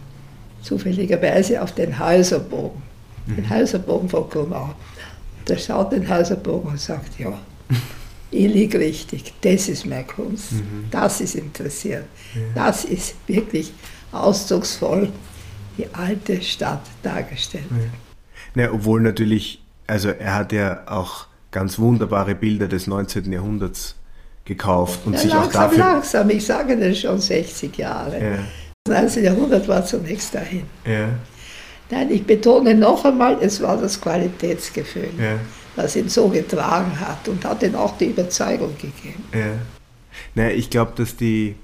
zufälligerweise 0.62 1.60
auf 1.60 1.72
den 1.72 1.98
Häuserbogen, 1.98 2.82
mhm. 3.26 3.36
den 3.36 3.50
Häuserbogen 3.50 4.08
von 4.08 4.28
Kumau. 4.28 4.74
Der 5.46 5.58
schaut 5.58 5.92
den 5.92 6.08
Häuserbogen 6.08 6.70
und 6.70 6.80
sagt, 6.80 7.18
ja, 7.18 7.38
ich 8.30 8.52
liege 8.52 8.78
richtig, 8.78 9.34
das 9.42 9.68
ist 9.68 9.84
meine 9.86 10.04
Kunst, 10.04 10.52
mhm. 10.52 10.86
das 10.90 11.20
ist 11.20 11.34
interessiert, 11.34 12.04
ja. 12.34 12.40
das 12.54 12.84
ist 12.84 13.14
wirklich 13.26 13.72
ausdrucksvoll 14.10 15.10
die 15.76 15.86
alte 15.92 16.40
Stadt 16.40 16.82
dargestellt. 17.02 17.64
Ja. 17.70 18.62
Ja, 18.62 18.72
obwohl 18.72 19.00
natürlich, 19.00 19.62
also 19.86 20.10
er 20.10 20.34
hat 20.34 20.52
ja 20.52 20.82
auch 20.86 21.26
ganz 21.50 21.78
wunderbare 21.78 22.34
Bilder 22.34 22.68
des 22.68 22.86
19. 22.86 23.32
Jahrhunderts 23.32 23.96
gekauft 24.44 25.00
und 25.06 25.18
sich 25.18 25.30
langsam, 25.30 25.48
auch 25.48 25.52
dafür... 25.52 25.78
Langsam, 25.78 26.30
ich 26.30 26.44
sage 26.44 26.76
das 26.76 26.98
schon 26.98 27.18
60 27.18 27.76
Jahre. 27.76 28.38
Das 28.84 29.02
19. 29.02 29.24
Jahrhundert 29.24 29.66
war 29.66 29.84
zunächst 29.84 30.34
dahin. 30.34 30.64
Ja. 30.84 31.08
Nein, 31.90 32.10
ich 32.10 32.24
betone 32.24 32.74
noch 32.74 33.04
einmal, 33.04 33.38
es 33.40 33.60
war 33.60 33.76
das 33.76 34.00
Qualitätsgefühl, 34.00 35.10
ja. 35.18 35.38
das 35.76 35.96
ihn 35.96 36.08
so 36.08 36.28
getragen 36.28 36.98
hat 37.00 37.28
und 37.28 37.44
hat 37.44 37.62
ihm 37.62 37.74
auch 37.74 37.96
die 37.98 38.06
Überzeugung 38.06 38.74
gegeben. 38.76 39.24
Ja. 39.32 39.52
Naja, 40.34 40.50
ich 40.50 40.70
glaube, 40.70 40.92
dass 40.96 41.16
die, 41.16 41.56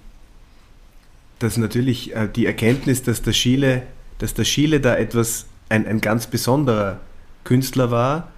dass 1.39 1.57
natürlich 1.57 2.15
äh, 2.15 2.29
die 2.29 2.47
Erkenntnis, 2.47 3.03
dass 3.03 3.23
der 3.23 3.33
Schiele, 3.33 3.83
dass 4.19 4.35
der 4.35 4.45
Schiele 4.45 4.81
da 4.81 4.97
etwas, 4.97 5.47
ein, 5.69 5.87
ein 5.87 6.01
ganz 6.01 6.27
besonderer 6.27 7.01
Künstler 7.45 7.91
war, 7.91 8.31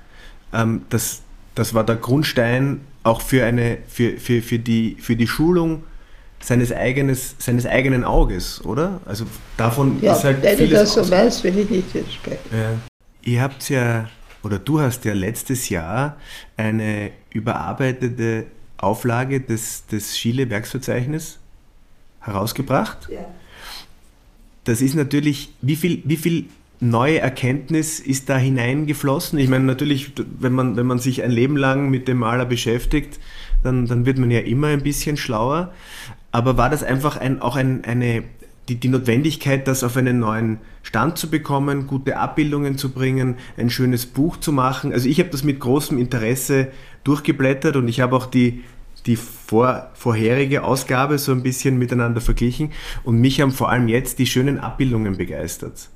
ähm, 0.53 0.83
das, 0.91 1.23
das 1.55 1.75
war 1.75 1.85
der 1.85 1.97
Grundstein 1.97 2.81
auch 3.03 3.21
für, 3.21 3.45
eine, 3.45 3.79
für, 3.89 4.19
für, 4.19 4.43
für, 4.43 4.59
die, 4.59 4.97
für 5.01 5.17
die 5.17 5.27
Schulung 5.27 5.85
seines, 6.41 6.73
eigenes, 6.73 7.37
seines 7.39 7.67
eigenen 7.67 8.05
Auges, 8.05 8.65
oder? 8.65 9.01
Also 9.05 9.27
davon 9.57 10.03
ja, 10.03 10.13
ist 10.13 10.25
halt 10.25 10.43
wenn 10.43 10.57
vieles 10.57 10.91
ich 10.91 10.95
das 10.95 11.07
so 11.07 11.11
weiß, 11.11 11.45
will 11.45 11.59
ich 11.59 11.71
nicht 11.71 11.95
widersprechen. 11.95 12.49
Ja. 12.53 12.79
Ihr 13.23 13.43
habt 13.43 13.69
ja, 13.69 14.09
oder 14.43 14.59
du 14.59 14.81
hast 14.81 15.05
ja 15.05 15.15
letztes 15.15 15.69
Jahr 15.69 16.17
eine 16.57 17.13
überarbeitete 17.31 18.47
Auflage 18.77 19.41
des, 19.41 19.87
des 19.87 20.19
Schiele-Werksverzeichnisses 20.19 21.39
herausgebracht. 22.21 23.09
Ja. 23.11 23.25
Das 24.65 24.81
ist 24.81 24.95
natürlich, 24.95 25.53
wie 25.61 25.77
viel, 25.77 26.03
wie 26.05 26.17
viel 26.17 26.47
neue 26.83 27.21
Erkenntnis 27.21 28.01
ist 28.01 28.29
da 28.29 28.37
hineingeflossen? 28.37 29.39
Ich 29.39 29.49
meine, 29.49 29.65
natürlich, 29.65 30.13
wenn 30.39 30.53
man, 30.53 30.77
wenn 30.77 30.87
man 30.87 30.99
sich 30.99 31.23
ein 31.23 31.31
Leben 31.31 31.57
lang 31.57 31.91
mit 31.91 32.09
dem 32.09 32.19
Maler 32.19 32.45
beschäftigt, 32.45 33.21
dann, 33.63 33.87
dann 33.87 34.05
wird 34.05 34.19
man 34.19 34.31
ja 34.31 34.41
immer 34.41 34.69
ein 34.69 34.83
bisschen 34.83 35.17
schlauer. 35.17 35.73
Aber 36.33 36.57
war 36.57 36.71
das 36.71 36.83
einfach 36.83 37.17
ein, 37.17 37.41
auch 37.41 37.55
ein, 37.55 37.85
eine, 37.85 38.25
die, 38.69 38.77
die 38.77 38.89
Notwendigkeit, 38.89 39.69
das 39.69 39.85
auf 39.85 39.97
einen 39.97 40.19
neuen 40.19 40.59
Stand 40.83 41.19
zu 41.19 41.31
bekommen, 41.31 41.87
gute 41.87 42.17
Abbildungen 42.17 42.77
zu 42.77 42.91
bringen, 42.91 43.37
ein 43.57 43.71
schönes 43.71 44.07
Buch 44.07 44.39
zu 44.39 44.53
machen? 44.53 44.93
Also 44.93 45.09
ich 45.09 45.21
habe 45.21 45.31
das 45.31 45.45
mit 45.45 45.61
großem 45.61 45.99
Interesse 45.99 46.69
durchgeblättert 47.05 47.77
und 47.77 47.87
ich 47.87 48.01
habe 48.01 48.17
auch 48.17 48.27
die, 48.27 48.65
die 49.07 49.15
vor, 49.15 49.91
vorherige 49.95 50.65
Ausgabe 50.65 51.19
so 51.19 51.31
ein 51.31 51.45
bisschen 51.45 51.79
miteinander 51.79 52.21
verglichen 52.21 52.73
und 53.05 53.21
mich 53.21 53.41
haben 53.41 53.53
vor 53.53 53.71
allem 53.71 53.87
jetzt 53.87 54.19
die 54.19 54.27
schönen 54.27 54.59
Abbildungen 54.59 55.17
begeistert. 55.17 55.89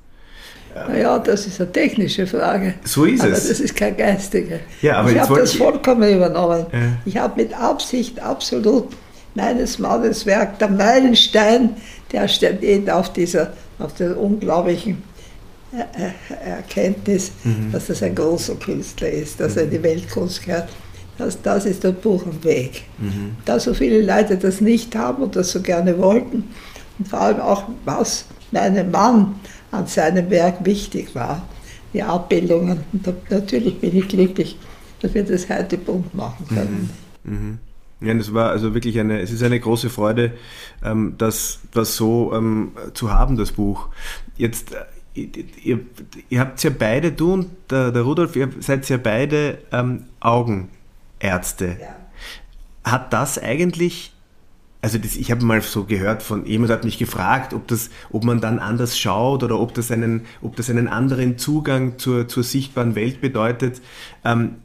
Naja, 0.87 1.19
das 1.19 1.47
ist 1.47 1.59
eine 1.59 1.71
technische 1.71 2.27
Frage. 2.27 2.75
So 2.83 3.05
ist 3.05 3.21
aber 3.21 3.31
es. 3.31 3.47
Das 3.47 3.59
ist 3.59 3.75
keine 3.75 3.95
geistige. 3.95 4.59
Ja, 4.81 4.97
aber 4.97 5.11
ich 5.11 5.19
habe 5.19 5.39
das 5.39 5.53
vollkommen 5.53 6.15
übernommen. 6.15 6.65
Ja. 6.71 6.79
Ich 7.05 7.17
habe 7.17 7.41
mit 7.41 7.53
Absicht 7.53 8.19
absolut 8.19 8.89
meines 9.35 9.79
Mannes 9.79 10.25
Werk, 10.25 10.59
der 10.59 10.69
Meilenstein, 10.69 11.77
der 12.11 12.27
steht 12.27 12.89
auf 12.89 13.13
dieser, 13.13 13.53
auf 13.79 13.93
der 13.93 14.17
unglaublichen 14.19 15.03
Erkenntnis, 16.43 17.31
mhm. 17.43 17.71
dass 17.71 17.87
das 17.87 18.01
ein 18.01 18.15
großer 18.15 18.55
Künstler 18.55 19.09
ist, 19.09 19.39
dass 19.39 19.53
mhm. 19.53 19.57
er 19.57 19.63
in 19.65 19.69
die 19.71 19.83
Weltkunst 19.83 20.45
gehört. 20.45 20.69
Das, 21.17 21.41
das 21.41 21.65
ist 21.65 21.83
der 21.83 21.91
Buch 21.91 22.25
am 22.25 22.43
Weg. 22.43 22.83
Mhm. 22.99 23.35
Da 23.45 23.59
so 23.59 23.73
viele 23.73 24.01
Leute 24.01 24.37
das 24.37 24.61
nicht 24.61 24.95
haben 24.95 25.23
und 25.23 25.35
das 25.35 25.51
so 25.51 25.61
gerne 25.61 25.97
wollten 25.97 26.43
und 26.99 27.07
vor 27.07 27.21
allem 27.21 27.41
auch, 27.41 27.63
was 27.85 28.25
meinem 28.51 28.91
Mann 28.91 29.35
an 29.71 29.87
seinem 29.87 30.29
Werk 30.29 30.65
wichtig 30.65 31.13
war, 31.15 31.47
die 31.93 32.03
Abbildungen. 32.03 32.83
Und 32.93 33.29
natürlich 33.29 33.79
bin 33.79 33.95
ich 33.95 34.07
glücklich, 34.07 34.57
dass 35.01 35.13
wir 35.13 35.23
das 35.23 35.49
heute 35.49 35.77
bunt 35.77 36.13
machen 36.13 36.47
können. 36.47 36.89
Mhm. 37.23 37.33
Mhm. 37.33 37.59
Ja, 37.99 38.13
das 38.13 38.33
war 38.33 38.51
also 38.51 38.73
wirklich 38.75 38.99
eine, 38.99 39.21
es 39.21 39.31
ist 39.31 39.41
eine 39.41 39.59
große 39.59 39.89
Freude, 39.89 40.33
ähm, 40.83 41.15
das, 41.17 41.59
das 41.71 41.95
so 41.95 42.31
ähm, 42.33 42.73
zu 42.93 43.11
haben, 43.11 43.37
das 43.37 43.51
Buch. 43.51 43.87
Jetzt, 44.35 44.73
äh, 45.15 45.21
ihr, 45.63 45.79
ihr 46.29 46.39
habt 46.39 46.61
ja 46.63 46.69
beide, 46.69 47.11
du 47.11 47.33
und 47.33 47.49
der, 47.71 47.91
der 47.91 48.03
Rudolf, 48.03 48.35
ihr 48.35 48.49
seid 48.59 48.87
ja 48.87 48.97
beide 48.97 49.57
ähm, 49.71 50.03
Augenärzte. 50.19 51.77
Ja. 51.81 51.95
Hat 52.91 53.13
das 53.13 53.41
eigentlich 53.41 54.13
also 54.81 54.97
das, 54.97 55.15
ich 55.15 55.31
habe 55.31 55.43
mal 55.43 55.61
so 55.61 55.85
gehört 55.85 56.21
von 56.21 56.45
jemand 56.45 56.71
hat 56.71 56.83
mich 56.83 56.97
gefragt, 56.97 57.53
ob 57.53 57.67
das, 57.67 57.89
ob 58.11 58.23
man 58.23 58.39
dann 58.39 58.59
anders 58.59 58.97
schaut 58.97 59.43
oder 59.43 59.59
ob 59.59 59.73
das 59.73 59.91
einen, 59.91 60.25
ob 60.41 60.55
das 60.55 60.69
einen 60.69 60.87
anderen 60.87 61.37
Zugang 61.37 61.97
zur, 61.97 62.27
zur 62.27 62.43
sichtbaren 62.43 62.95
Welt 62.95 63.19
bedeutet. 63.19 63.81
Ähm, 64.23 64.55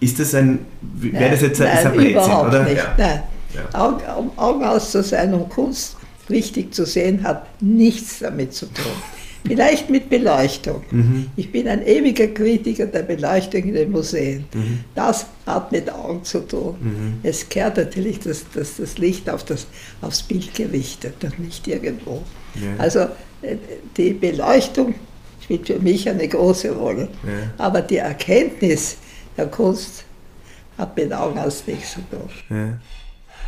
ist 0.00 0.18
das 0.18 0.34
ein, 0.34 0.60
wäre 0.80 1.30
das 1.30 1.42
jetzt 1.42 1.60
ein, 1.60 1.68
nein, 1.74 1.86
ein 1.86 1.98
Rätsel, 1.98 2.34
oder? 2.34 2.62
Nicht. 2.64 2.76
Ja. 2.76 2.94
Nein. 2.96 3.22
Ja. 3.54 3.80
Augen, 3.80 4.30
Augen 4.36 4.64
aus 4.64 4.90
zu 4.90 5.02
sein 5.02 5.32
und 5.32 5.48
Kunst 5.48 5.96
richtig 6.28 6.74
zu 6.74 6.84
sehen, 6.84 7.22
hat 7.22 7.46
nichts 7.62 8.18
damit 8.18 8.54
zu 8.54 8.66
tun. 8.66 8.92
Vielleicht 9.46 9.90
mit 9.90 10.08
Beleuchtung. 10.08 10.82
Mhm. 10.90 11.26
Ich 11.36 11.52
bin 11.52 11.68
ein 11.68 11.86
ewiger 11.86 12.28
Kritiker 12.28 12.86
der 12.86 13.02
Beleuchtung 13.02 13.62
in 13.64 13.74
den 13.74 13.90
Museen. 13.90 14.46
Mhm. 14.54 14.80
Das 14.94 15.26
hat 15.44 15.70
mit 15.70 15.92
Augen 15.92 16.24
zu 16.24 16.40
tun. 16.40 16.76
Mhm. 16.80 17.18
Es 17.22 17.48
kehrt 17.48 17.76
natürlich 17.76 18.20
das, 18.20 18.44
das, 18.54 18.76
das 18.78 18.96
Licht 18.96 19.28
auf 19.28 19.44
das, 19.44 19.66
aufs 20.00 20.22
Bild 20.22 20.54
gerichtet 20.54 21.22
und 21.22 21.38
nicht 21.40 21.68
irgendwo. 21.68 22.22
Ja. 22.54 22.74
Also 22.78 23.00
äh, 23.42 23.56
die 23.96 24.14
Beleuchtung 24.14 24.94
spielt 25.42 25.66
für 25.66 25.78
mich 25.78 26.08
eine 26.08 26.26
große 26.26 26.72
Rolle. 26.74 27.08
Ja. 27.24 27.52
Aber 27.58 27.82
die 27.82 27.98
Erkenntnis 27.98 28.96
der 29.36 29.46
Kunst 29.46 30.04
hat 30.78 30.96
mit 30.96 31.12
Augen 31.12 31.38
aus 31.38 31.64
nichts 31.66 31.92
zu 31.92 32.00
tun. 32.10 32.30
Ja. 32.48 32.78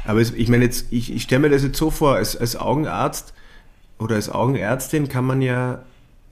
Aber 0.04 0.20
es, 0.20 0.30
ich 0.32 0.48
meine 0.48 0.64
jetzt, 0.64 0.86
ich, 0.90 1.12
ich 1.12 1.22
stelle 1.22 1.40
mir 1.40 1.50
das 1.50 1.62
jetzt 1.62 1.78
so 1.78 1.90
vor, 1.90 2.16
als, 2.16 2.36
als 2.36 2.54
Augenarzt 2.54 3.32
oder 3.98 4.16
als 4.16 4.30
Augenärztin 4.30 5.08
kann 5.08 5.24
man 5.24 5.42
ja, 5.42 5.80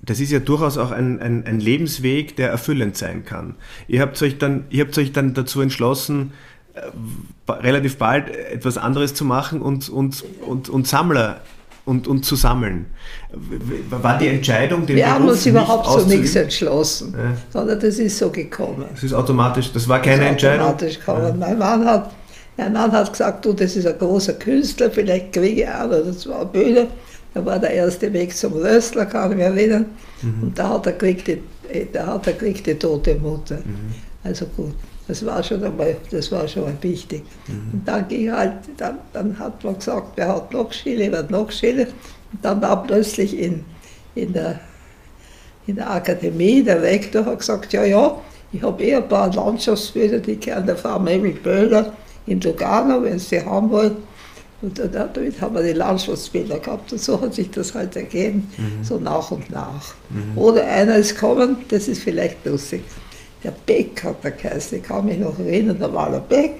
das 0.02 0.20
ist 0.20 0.30
ja 0.30 0.38
durchaus 0.38 0.78
auch 0.78 0.90
ein, 0.90 1.20
ein, 1.20 1.46
ein 1.46 1.60
Lebensweg, 1.60 2.36
der 2.36 2.50
erfüllend 2.50 2.96
sein 2.96 3.24
kann. 3.24 3.54
Ihr 3.88 4.00
habt 4.00 4.20
euch 4.22 4.38
dann, 4.38 4.64
ihr 4.70 4.84
habt 4.84 4.96
euch 4.98 5.12
dann 5.12 5.34
dazu 5.34 5.60
entschlossen, 5.60 6.32
äh, 6.74 7.50
relativ 7.50 7.96
bald 7.96 8.28
etwas 8.28 8.76
anderes 8.78 9.14
zu 9.14 9.24
machen 9.24 9.62
und, 9.62 9.88
und, 9.88 10.24
und, 10.46 10.68
und 10.68 10.86
Sammler 10.86 11.40
und, 11.84 12.06
und 12.06 12.24
zu 12.24 12.36
sammeln. 12.36 12.86
War 13.90 14.18
die 14.18 14.28
Entscheidung, 14.28 14.86
den 14.86 14.96
Wir 14.96 15.04
Beruf 15.04 15.18
haben 15.18 15.28
uns 15.28 15.46
überhaupt 15.46 15.86
so 15.86 16.06
nichts 16.06 16.34
entschlossen, 16.34 17.14
ja. 17.16 17.36
sondern 17.50 17.78
das 17.80 17.98
ist 17.98 18.18
so 18.18 18.30
gekommen. 18.30 18.84
Das 18.90 19.02
ist 19.02 19.12
automatisch, 19.12 19.72
das 19.72 19.88
war 19.88 20.00
keine 20.00 20.22
das 20.22 20.30
Entscheidung. 20.30 20.66
Automatisch 20.66 20.98
gekommen. 20.98 21.26
Ja. 21.26 21.34
Mein 21.34 21.58
Mann 21.58 21.84
hat 21.84 22.10
mein 22.56 22.72
Mann 22.72 22.92
hat 22.92 23.10
gesagt, 23.10 23.44
du, 23.44 23.52
das 23.52 23.74
ist 23.74 23.86
ein 23.86 23.98
großer 23.98 24.34
Künstler, 24.34 24.90
vielleicht 24.90 25.32
kriege 25.32 25.62
ich 25.62 25.68
ein 25.68 25.88
oder 25.88 26.16
zwei 26.16 26.44
Bühne. 26.44 26.86
Da 27.34 27.44
war 27.44 27.58
der 27.58 27.70
erste 27.70 28.12
Weg 28.12 28.34
zum 28.36 28.52
Röstler, 28.52 29.06
kann 29.06 29.32
ich 29.32 29.36
mich 29.36 29.46
erinnern. 29.46 29.86
Mhm. 30.22 30.42
Und 30.42 30.58
da 30.58 30.70
hat 30.70 30.86
er 30.86 30.92
gekriegt 30.92 31.28
die, 31.28 31.40
da 31.92 32.06
hat 32.06 32.26
er 32.26 32.34
gekriegt 32.34 32.66
die 32.66 32.74
tote 32.74 33.16
Mutter. 33.16 33.56
Mhm. 33.56 33.94
Also 34.22 34.46
gut, 34.56 34.74
das 35.08 35.24
war 35.26 35.42
schon 35.42 35.62
einmal, 35.62 35.96
das 36.10 36.30
war 36.30 36.46
schon 36.46 36.62
mal 36.62 36.76
wichtig. 36.80 37.22
Mhm. 37.48 37.54
Und 37.72 37.88
dann 37.88 38.08
ging 38.08 38.32
halt, 38.32 38.52
dann, 38.76 38.98
dann 39.12 39.38
hat 39.38 39.62
man 39.64 39.74
gesagt, 39.74 40.12
wer 40.16 40.28
hat 40.28 40.52
noch 40.52 40.72
Schiele, 40.72 41.10
wer 41.10 41.18
hat 41.18 41.30
noch 41.30 41.50
Schiele. 41.50 41.88
Und 42.32 42.42
dann 42.42 42.62
war 42.62 42.82
plötzlich 42.84 43.38
in, 43.38 43.64
in 44.14 44.32
der 44.32 44.60
in 45.66 45.76
der 45.76 45.90
Akademie, 45.90 46.62
der 46.62 46.82
Rektor 46.82 47.24
hat 47.24 47.38
gesagt, 47.38 47.72
ja, 47.72 47.84
ja, 47.84 48.20
ich 48.52 48.62
habe 48.62 48.82
eh 48.82 48.96
ein 48.96 49.08
paar 49.08 49.32
Landschaftsbilder, 49.32 50.18
die 50.18 50.36
kennen 50.36 50.66
der 50.66 50.76
Frau 50.76 50.98
Mabel 50.98 51.32
Böhler 51.32 51.92
in 52.26 52.40
Lugano, 52.40 53.02
wenn 53.02 53.18
sie 53.18 53.44
haben 53.44 53.70
wollen. 53.70 53.96
Und 54.64 54.78
damit 54.78 55.40
haben 55.42 55.54
wir 55.54 55.62
die 55.62 55.74
Landschaftsbilder 55.74 56.58
gehabt 56.58 56.90
und 56.90 56.98
so 56.98 57.20
hat 57.20 57.34
sich 57.34 57.50
das 57.50 57.74
halt 57.74 57.94
ergeben, 57.96 58.50
mhm. 58.56 58.82
so 58.82 58.98
nach 58.98 59.30
und 59.30 59.50
nach. 59.50 59.94
Mhm. 60.08 60.38
Oder 60.38 60.66
einer 60.66 60.96
ist 60.96 61.14
gekommen, 61.14 61.58
das 61.68 61.86
ist 61.86 62.02
vielleicht 62.02 62.46
lustig. 62.46 62.82
Der 63.42 63.52
Beck 63.66 64.02
hat 64.02 64.24
der 64.24 64.30
geheißen, 64.30 64.78
ich 64.78 64.84
kann 64.84 65.04
mich 65.04 65.18
noch 65.18 65.38
erinnern, 65.38 65.78
der 65.78 65.92
Waler 65.92 66.20
Beck, 66.20 66.52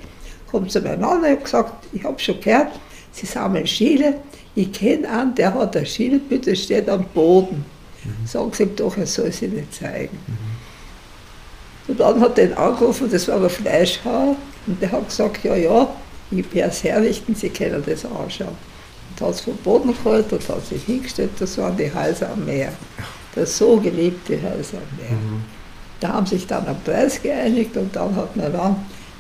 kommt 0.51 0.71
zu 0.71 0.83
meinem 0.83 1.01
Mann 1.01 1.21
und 1.21 1.31
hat 1.31 1.45
gesagt, 1.45 1.87
ich 1.95 2.05
habe 2.05 2.19
schon 2.19 2.39
gehört, 2.41 2.73
Sie 3.11 3.25
sammeln 3.25 3.67
Schiele, 3.67 4.17
ich 4.55 4.71
kenne 4.71 5.09
einen, 5.09 5.35
der 5.35 5.55
hat 5.55 5.75
ein 5.75 5.87
Schild, 5.87 6.23
das 6.47 6.59
steht 6.59 6.91
am 6.91 7.07
Boden. 7.15 7.65
Mhm. 8.05 8.27
Sagen 8.27 8.51
Sie 8.53 8.65
ihm 8.65 8.77
doch, 8.77 8.99
er 8.99 9.07
soll 9.07 9.33
sie 9.33 9.49
nicht 9.49 9.73
zeigen. 9.73 10.19
Mhm. 10.27 11.89
Und 11.89 12.01
dann 12.01 12.21
hat 12.21 12.39
er 12.39 12.51
ihn 12.51 12.53
angerufen, 12.53 13.09
das 13.11 13.29
war 13.29 13.41
der 13.41 13.49
Fleischhauer, 13.49 14.37
und 14.67 14.83
der 14.83 14.93
hat 14.93 15.09
gesagt, 15.09 15.43
ja, 15.43 15.57
ja, 15.57 15.89
es 16.31 16.85
herrichten, 16.85 17.35
Sie 17.35 17.51
können 17.51 17.83
das 17.85 18.05
anschauen. 18.05 18.57
Und 19.11 19.27
hat 19.27 19.35
es 19.35 19.41
vom 19.43 19.57
Boden 19.59 19.95
geholt 19.95 20.33
und 20.33 20.49
hat 20.49 20.67
sich 20.67 20.83
hingestellt, 20.85 21.31
das 21.39 21.57
waren 21.59 21.77
die 21.77 21.93
Häuser 21.93 22.31
am 22.31 22.45
Meer. 22.45 22.73
Das 23.35 23.57
so 23.59 23.79
geliebte 23.79 24.35
Häuser 24.35 24.79
am 24.79 24.97
Meer. 24.97 25.19
Mhm. 25.19 25.45
Da 26.01 26.09
haben 26.09 26.27
sich 26.27 26.47
dann 26.47 26.67
am 26.67 26.81
Preis 26.83 27.23
geeinigt 27.23 27.77
und 27.77 27.95
dann 27.95 28.15
hat 28.17 28.37
man 28.37 28.53
dann 28.53 28.77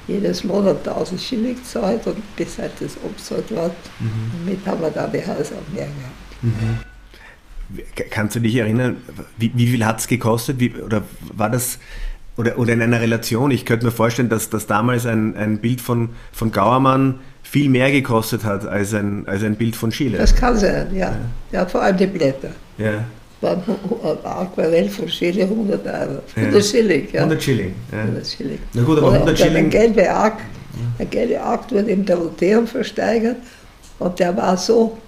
jedes 0.06 0.44
Monat 0.44 0.86
1000 0.86 1.20
Schilling 1.20 1.56
gezahlt 1.56 2.06
und 2.06 2.36
bis 2.36 2.58
halt 2.58 2.72
das 2.80 2.96
umgezahlt 3.02 3.54
war. 3.54 3.68
Mhm. 4.00 4.30
Damit 4.44 4.66
haben 4.66 4.80
wir 4.82 4.90
dann 4.90 5.12
die 5.12 5.18
Häuser 5.18 5.56
am 5.56 5.74
Meer 5.74 5.86
gehabt. 5.86 6.42
Mhm. 6.42 6.78
Kannst 8.10 8.36
du 8.36 8.40
dich 8.40 8.56
erinnern, 8.56 8.98
wie, 9.38 9.50
wie 9.54 9.66
viel 9.66 9.84
hat 9.84 10.00
es 10.00 10.06
gekostet? 10.06 10.60
Wie, 10.60 10.74
oder 10.74 11.02
war 11.32 11.48
das 11.48 11.78
oder, 12.36 12.58
oder 12.58 12.72
in 12.72 12.82
einer 12.82 13.00
Relation? 13.00 13.50
Ich 13.50 13.64
könnte 13.64 13.86
mir 13.86 13.92
vorstellen, 13.92 14.28
dass, 14.28 14.50
dass 14.50 14.66
damals 14.66 15.06
ein, 15.06 15.36
ein 15.36 15.58
Bild 15.58 15.80
von, 15.80 16.10
von 16.32 16.50
Gauermann 16.50 17.20
viel 17.42 17.68
mehr 17.68 17.92
gekostet 17.92 18.44
hat 18.44 18.66
als 18.66 18.94
ein, 18.94 19.28
als 19.28 19.44
ein 19.44 19.54
Bild 19.54 19.76
von 19.76 19.92
Schiele. 19.92 20.18
Das 20.18 20.34
kann 20.34 20.56
sein, 20.56 20.88
ja. 20.92 21.10
Ja, 21.10 21.16
ja 21.52 21.66
vor 21.66 21.82
allem 21.82 21.96
die 21.96 22.06
Blätter. 22.06 22.50
Ja. 22.78 23.04
War 23.40 23.52
ein 23.52 24.18
Aquarell 24.24 24.88
von 24.88 25.08
Schiele 25.08 25.42
100 25.42 25.86
Euro. 25.86 26.22
100 26.34 26.54
ja. 26.54 26.62
Schilling, 26.62 27.08
ja. 27.12 27.20
100 27.20 27.42
Schilling. 27.42 27.74
Ja. 27.92 28.00
100 28.00 28.26
Schilling. 28.26 28.58
Na 28.72 28.82
gut, 28.82 28.98
aber 28.98 29.12
100 29.12 29.38
Schilling. 29.38 29.70
Der 29.70 29.80
gelbe 29.80 30.10
Akt, 30.10 30.40
der 30.98 31.06
gelbe 31.06 31.40
Akt 31.40 31.72
wurde 31.72 31.90
im 31.90 32.04
Dorotheum 32.04 32.66
versteigert 32.66 33.36
und 33.98 34.18
der 34.18 34.36
war 34.36 34.56
so, 34.56 34.98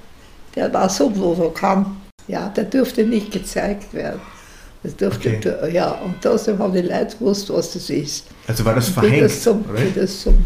der 0.54 0.72
war 0.72 0.88
so 0.88 1.10
provokant. 1.10 1.88
Ja, 2.28 2.48
der 2.48 2.64
durfte 2.64 3.04
nicht 3.04 3.32
gezeigt 3.32 3.92
werden. 3.94 4.20
Das 4.86 4.94
durfte, 4.94 5.58
okay. 5.60 5.74
ja, 5.74 5.90
und 6.04 6.14
trotzdem 6.22 6.60
haben 6.60 6.72
die 6.72 6.82
Leute 6.82 7.16
gewusst, 7.18 7.52
was 7.52 7.72
das 7.72 7.90
ist. 7.90 8.28
Also 8.46 8.64
war 8.64 8.76
das 8.76 8.88
verhängt, 8.88 9.16
wie 9.16 9.20
das 9.20 9.42
zum, 9.42 9.64
Wie 9.74 9.90
das 9.98 10.20
zum 10.20 10.38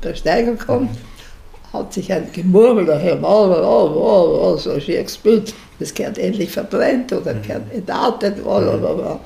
Versteigen 0.00 0.58
kommt, 0.58 0.90
mhm. 0.90 1.72
hat 1.72 1.92
sich 1.94 2.12
ein 2.12 2.26
Gemurmel 2.32 2.84
daher, 2.84 3.22
oh, 3.22 3.46
oh, 3.48 3.92
oh, 3.94 4.40
oh, 4.42 4.56
so 4.56 4.80
schier 4.80 5.04
gespielt, 5.04 5.54
das 5.78 5.94
gehört 5.94 6.18
endlich 6.18 6.50
verbrennt 6.50 7.12
oder 7.12 7.32
mhm. 7.32 7.42
gehört 7.42 7.72
entartet, 7.72 8.42
blablabla. 8.42 9.20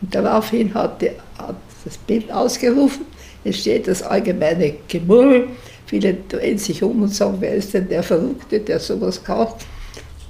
Und 0.00 0.14
daraufhin 0.14 0.72
hat, 0.74 1.02
die, 1.02 1.10
hat 1.36 1.56
das 1.84 1.98
Bild 1.98 2.30
ausgerufen, 2.30 3.04
es 3.42 3.58
steht 3.58 3.88
das 3.88 4.04
allgemeine 4.04 4.74
Gemurmel, 4.86 5.48
viele 5.86 6.14
drehen 6.28 6.56
sich 6.56 6.84
um 6.84 7.02
und 7.02 7.12
sagen, 7.12 7.38
wer 7.40 7.56
ist 7.56 7.74
denn 7.74 7.88
der 7.88 8.04
Verrückte, 8.04 8.60
der 8.60 8.78
sowas 8.78 9.24
kauft? 9.24 9.66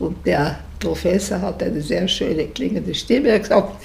Und 0.03 0.17
der 0.27 0.59
Professor 0.81 1.41
hat 1.41 1.63
eine 1.63 1.81
sehr 1.81 2.09
schöne 2.09 2.47
klingende 2.49 2.93
Stimme. 2.93 3.29
Er 3.29 3.35
hat 3.37 3.43
gesagt, 3.43 3.85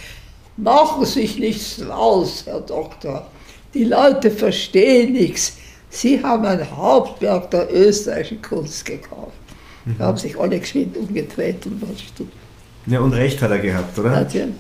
machen 0.58 1.06
Sie 1.06 1.22
sich 1.22 1.38
nichts 1.38 1.80
raus, 1.88 2.44
Herr 2.48 2.62
Doktor. 2.62 3.28
Die 3.76 3.84
Leute 3.84 4.32
verstehen 4.32 5.14
nichts. 5.14 5.58
Sie 5.92 6.24
haben 6.24 6.44
ein 6.46 6.66
Hauptwerk 6.76 7.52
der 7.52 7.72
österreichischen 7.72 8.42
Kunst 8.42 8.84
gekauft. 8.84 9.38
Mhm. 9.86 9.96
Da 10.00 10.06
haben 10.06 10.18
sich 10.18 10.36
alle 10.40 10.60
geschwind 10.60 10.98
umgedreht 10.98 11.64
und 11.68 11.84
was 11.84 12.00
tut. 12.18 12.32
Ja, 12.88 13.00
und 13.02 13.14
recht 13.14 13.40
hat 13.44 13.52
er 13.52 13.60
gehabt, 13.60 14.00
oder? 14.00 14.10
Natürlich. 14.10 14.56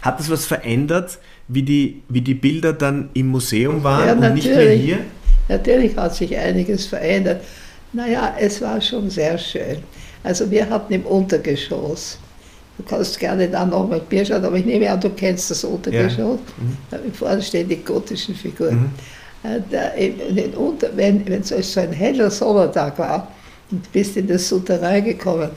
Hat 0.00 0.18
das 0.18 0.30
was 0.30 0.46
verändert, 0.46 1.18
wie 1.46 1.62
die, 1.62 2.02
wie 2.08 2.22
die 2.22 2.34
Bilder 2.34 2.72
dann 2.72 3.10
im 3.12 3.28
Museum 3.28 3.84
waren 3.84 4.22
ja, 4.22 4.28
und 4.28 4.34
nicht 4.34 4.48
mehr 4.48 4.70
hier? 4.70 4.98
Natürlich 5.48 5.94
hat 5.94 6.14
sich 6.14 6.34
einiges 6.38 6.86
verändert. 6.86 7.42
Naja, 7.92 8.34
es 8.40 8.62
war 8.62 8.80
schon 8.80 9.10
sehr 9.10 9.36
schön. 9.36 9.82
Also 10.22 10.50
wir 10.50 10.68
hatten 10.68 10.92
im 10.92 11.04
Untergeschoss, 11.04 12.18
du 12.78 12.84
kannst 12.84 13.18
gerne 13.18 13.48
da 13.48 13.66
noch 13.66 13.88
mal 13.88 14.00
Bier 14.00 14.24
schauen, 14.24 14.44
aber 14.44 14.56
ich 14.56 14.64
nehme 14.64 14.90
an, 14.90 15.00
du 15.00 15.10
kennst 15.10 15.50
das 15.50 15.64
Untergeschoss. 15.64 16.38
Ja. 16.90 16.98
Mhm. 16.98 17.12
Vorne 17.12 17.42
stehen 17.42 17.68
die 17.68 17.82
gotischen 17.82 18.34
Figuren. 18.34 18.90
Mhm. 19.42 19.50
Äh, 19.50 19.60
da, 19.70 19.88
in, 19.88 20.54
Unter, 20.54 20.96
wenn, 20.96 21.26
wenn 21.28 21.42
so 21.42 21.56
ein 21.80 21.92
heller 21.92 22.30
Sommertag 22.30 22.98
war 22.98 23.28
und 23.70 23.90
bist 23.92 24.16
in 24.16 24.28
das 24.28 24.48
Souterrain 24.48 25.04
gekommen, 25.04 25.50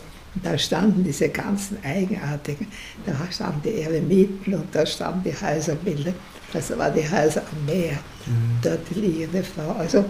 da 0.44 0.58
standen 0.58 1.04
diese 1.04 1.30
ganzen 1.30 1.78
eigenartigen, 1.84 2.68
da 3.06 3.14
standen 3.32 3.62
die 3.64 3.82
Eremiten 3.82 4.54
und 4.54 4.68
da 4.74 4.86
standen 4.86 5.24
die 5.24 5.34
Häuserbilder, 5.34 6.14
das 6.52 6.78
war 6.78 6.90
die 6.92 7.04
Häuser 7.10 7.42
am 7.42 7.66
Meer, 7.66 7.94
mhm. 8.26 8.58
dort 8.62 8.80
die 8.90 9.00
liegende 9.00 9.44
Frau. 9.44 9.72
Also 9.78 10.04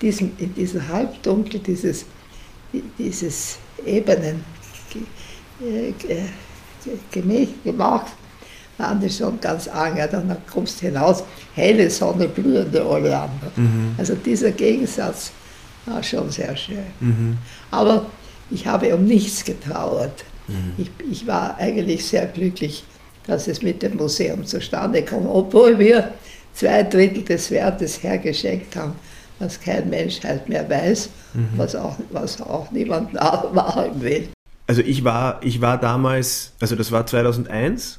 diesem, 0.00 0.32
in 0.38 0.52
diesem 0.54 0.86
Halbdunkel, 0.88 1.60
dieses, 1.60 2.06
dieses 2.98 3.58
Ebenen 3.86 4.44
gemacht, 7.64 8.12
waren 8.78 9.00
die 9.00 9.10
schon 9.10 9.40
ganz. 9.40 9.66
Und 9.66 9.98
dann 9.98 10.36
kommst 10.52 10.80
du 10.80 10.86
hinaus, 10.86 11.24
helle 11.54 11.88
Sonne, 11.90 12.28
blühende 12.28 12.86
Oleander. 12.86 13.50
Mhm. 13.56 13.94
Also 13.98 14.14
dieser 14.14 14.50
Gegensatz 14.50 15.32
war 15.86 16.02
schon 16.02 16.30
sehr 16.30 16.56
schön. 16.56 16.84
Mhm. 17.00 17.38
Aber 17.70 18.06
ich 18.50 18.66
habe 18.66 18.94
um 18.94 19.04
nichts 19.04 19.44
getrauert. 19.44 20.24
Mhm. 20.48 20.72
Ich, 20.78 20.90
ich 21.10 21.26
war 21.26 21.56
eigentlich 21.58 22.06
sehr 22.06 22.26
glücklich, 22.26 22.84
dass 23.26 23.46
es 23.48 23.62
mit 23.62 23.82
dem 23.82 23.96
Museum 23.96 24.44
zustande 24.44 25.02
kam, 25.02 25.26
obwohl 25.26 25.78
wir 25.78 26.12
zwei 26.52 26.82
Drittel 26.82 27.22
des 27.22 27.50
Wertes 27.50 28.02
hergeschenkt 28.02 28.74
haben 28.76 28.94
was 29.42 29.60
kein 29.60 29.90
Mensch 29.90 30.22
halt 30.22 30.48
mehr 30.48 30.68
weiß, 30.68 31.10
mhm. 31.34 31.48
was, 31.56 31.74
auch, 31.74 31.96
was 32.10 32.40
auch 32.40 32.70
niemand 32.70 33.12
nachmachen 33.12 34.00
will. 34.00 34.28
Also 34.66 34.80
ich 34.82 35.04
war, 35.04 35.40
ich 35.42 35.60
war 35.60 35.78
damals, 35.78 36.52
also 36.60 36.76
das 36.76 36.92
war 36.92 37.04
2001, 37.04 37.98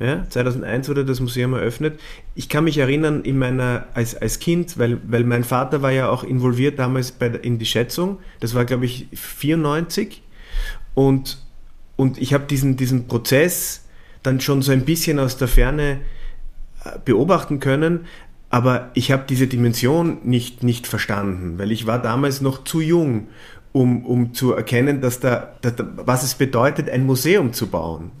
ja, 0.00 0.28
2001 0.28 0.88
wurde 0.88 1.04
das 1.04 1.20
Museum 1.20 1.54
eröffnet. 1.54 2.00
Ich 2.34 2.48
kann 2.48 2.64
mich 2.64 2.78
erinnern, 2.78 3.22
in 3.22 3.38
meiner, 3.38 3.86
als, 3.94 4.16
als 4.16 4.40
Kind, 4.40 4.76
weil, 4.76 4.98
weil 5.06 5.24
mein 5.24 5.44
Vater 5.44 5.82
war 5.82 5.92
ja 5.92 6.08
auch 6.08 6.24
involviert 6.24 6.78
damals 6.78 7.12
bei, 7.12 7.28
in 7.28 7.58
die 7.58 7.66
Schätzung, 7.66 8.18
das 8.40 8.54
war 8.54 8.64
glaube 8.64 8.84
ich 8.84 9.08
94 9.14 10.22
und, 10.94 11.38
und 11.96 12.18
ich 12.18 12.34
habe 12.34 12.44
diesen, 12.44 12.76
diesen 12.76 13.08
Prozess 13.08 13.84
dann 14.22 14.40
schon 14.40 14.62
so 14.62 14.72
ein 14.72 14.84
bisschen 14.84 15.18
aus 15.18 15.36
der 15.36 15.48
Ferne 15.48 16.00
äh, 16.84 16.98
beobachten 17.04 17.60
können, 17.60 18.06
aber 18.54 18.92
ich 18.94 19.10
habe 19.10 19.24
diese 19.28 19.48
Dimension 19.48 20.18
nicht, 20.22 20.62
nicht 20.62 20.86
verstanden, 20.86 21.58
weil 21.58 21.72
ich 21.72 21.88
war 21.88 22.00
damals 22.00 22.40
noch 22.40 22.62
zu 22.62 22.80
jung, 22.80 23.26
um, 23.72 24.06
um 24.06 24.32
zu 24.32 24.52
erkennen, 24.52 25.00
dass 25.00 25.18
da, 25.18 25.54
dass 25.60 25.74
da, 25.74 25.84
was 25.96 26.22
es 26.22 26.36
bedeutet, 26.36 26.88
ein 26.88 27.04
Museum 27.04 27.52
zu 27.52 27.66
bauen. 27.66 28.12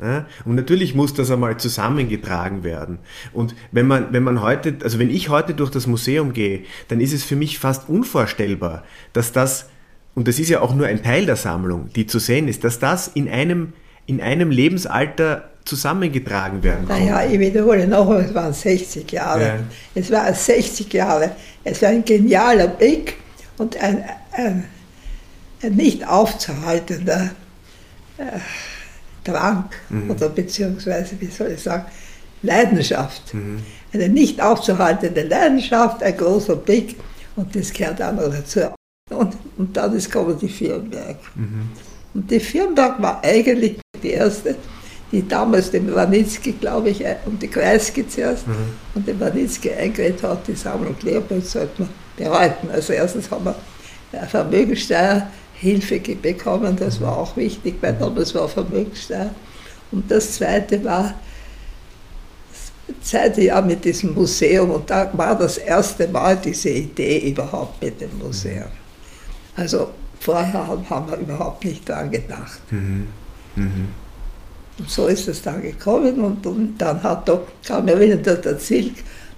Und 0.44 0.56
natürlich 0.56 0.96
muss 0.96 1.14
das 1.14 1.30
einmal 1.30 1.58
zusammengetragen 1.58 2.64
werden. 2.64 2.98
Und 3.32 3.54
wenn 3.70 3.86
man, 3.86 4.12
wenn 4.12 4.24
man 4.24 4.42
heute, 4.42 4.74
also 4.82 4.98
wenn 4.98 5.08
ich 5.08 5.28
heute 5.28 5.54
durch 5.54 5.70
das 5.70 5.86
Museum 5.86 6.32
gehe, 6.32 6.64
dann 6.88 7.00
ist 7.00 7.12
es 7.12 7.22
für 7.22 7.36
mich 7.36 7.60
fast 7.60 7.88
unvorstellbar, 7.88 8.82
dass 9.12 9.30
das, 9.30 9.70
und 10.16 10.26
das 10.26 10.40
ist 10.40 10.48
ja 10.48 10.62
auch 10.62 10.74
nur 10.74 10.88
ein 10.88 11.04
Teil 11.04 11.26
der 11.26 11.36
Sammlung, 11.36 11.90
die 11.94 12.08
zu 12.08 12.18
sehen 12.18 12.48
ist, 12.48 12.64
dass 12.64 12.80
das 12.80 13.06
in 13.06 13.28
einem, 13.28 13.72
in 14.06 14.20
einem 14.20 14.50
Lebensalter 14.50 15.53
zusammengetragen 15.64 16.62
werden 16.62 16.86
konnte. 16.86 17.02
Naja, 17.02 17.30
ich 17.30 17.38
wiederhole 17.38 17.86
noch, 17.86 18.10
es 18.12 18.34
waren 18.34 18.52
60 18.52 19.10
Jahre. 19.10 19.42
Ja. 19.42 19.58
Es 19.94 20.10
waren 20.10 20.34
60 20.34 20.92
Jahre. 20.92 21.32
Es 21.62 21.80
war 21.82 21.88
ein 21.88 22.04
genialer 22.04 22.68
Blick 22.68 23.16
und 23.56 23.76
ein, 23.78 24.04
ein, 24.32 24.64
ein 25.62 25.72
nicht 25.74 26.06
aufzuhaltender 26.06 27.30
äh, 28.18 28.38
Drang 29.24 29.70
mhm. 29.88 30.10
oder 30.10 30.28
beziehungsweise, 30.28 31.18
wie 31.18 31.26
soll 31.26 31.52
ich 31.52 31.62
sagen, 31.62 31.86
Leidenschaft. 32.42 33.32
Mhm. 33.32 33.60
Eine 33.92 34.08
nicht 34.08 34.42
aufzuhaltende 34.42 35.22
Leidenschaft, 35.22 36.02
ein 36.02 36.16
großer 36.16 36.56
Blick 36.56 36.96
und 37.36 37.56
das 37.56 37.72
gehört 37.72 38.02
auch 38.02 38.12
noch 38.12 38.30
dazu. 38.30 38.60
Und, 39.10 39.34
und 39.56 39.76
dann 39.76 39.94
ist 39.94 40.10
kommen 40.10 40.38
die 40.38 40.48
Firnberg. 40.48 41.16
Mhm. 41.34 41.70
Und 42.14 42.30
die 42.30 42.40
Firnberg 42.40 43.00
war 43.00 43.22
eigentlich 43.24 43.78
die 44.02 44.10
erste 44.10 44.56
die 45.14 45.28
damals 45.28 45.70
den 45.70 45.94
Wanitzki, 45.94 46.52
glaube 46.52 46.90
ich, 46.90 47.04
und 47.24 47.40
die 47.40 47.46
Kreisky 47.46 48.06
zuerst 48.06 48.48
mhm. 48.48 48.54
und 48.96 49.06
den 49.06 49.20
Wanitzki 49.20 49.70
eingeredet 49.70 50.24
hat, 50.24 50.48
die 50.48 50.56
Sammlung 50.56 50.96
Leopold 51.02 51.46
sollte 51.46 51.82
man 51.82 51.88
behalten. 52.16 52.68
Also 52.72 52.92
erstens 52.92 53.30
haben 53.30 53.44
wir 53.44 53.54
Vermögensteuerhilfe 54.26 56.00
bekommen, 56.20 56.74
das 56.76 57.00
war 57.00 57.16
auch 57.16 57.36
wichtig, 57.36 57.76
weil 57.80 57.92
damals 57.92 58.34
war 58.34 58.48
Vermögensteuer. 58.48 59.30
Und 59.92 60.10
das 60.10 60.32
zweite 60.32 60.82
war 60.82 61.14
das 62.88 63.10
zweite 63.10 63.42
Jahr 63.42 63.62
mit 63.62 63.84
diesem 63.84 64.14
Museum 64.14 64.70
und 64.70 64.90
da 64.90 65.08
war 65.12 65.38
das 65.38 65.58
erste 65.58 66.08
Mal 66.08 66.36
diese 66.36 66.70
Idee 66.70 67.30
überhaupt 67.30 67.80
mit 67.80 68.00
dem 68.00 68.18
Museum. 68.18 68.68
Also 69.54 69.90
vorher 70.18 70.66
haben 70.66 71.08
wir 71.08 71.18
überhaupt 71.18 71.64
nicht 71.64 71.88
daran 71.88 72.10
gedacht. 72.10 72.60
Mhm. 72.72 73.06
Mhm. 73.54 73.88
Und 74.78 74.90
so 74.90 75.06
ist 75.06 75.28
es 75.28 75.42
dann 75.42 75.62
gekommen 75.62 76.20
und, 76.20 76.44
und 76.46 76.78
dann 76.78 77.02
hat 77.02 77.28
da, 77.28 77.40
kam 77.66 77.86
ja 77.86 77.98
wieder 77.98 78.16
der, 78.16 78.36
der 78.36 78.58
Zilk 78.58 78.94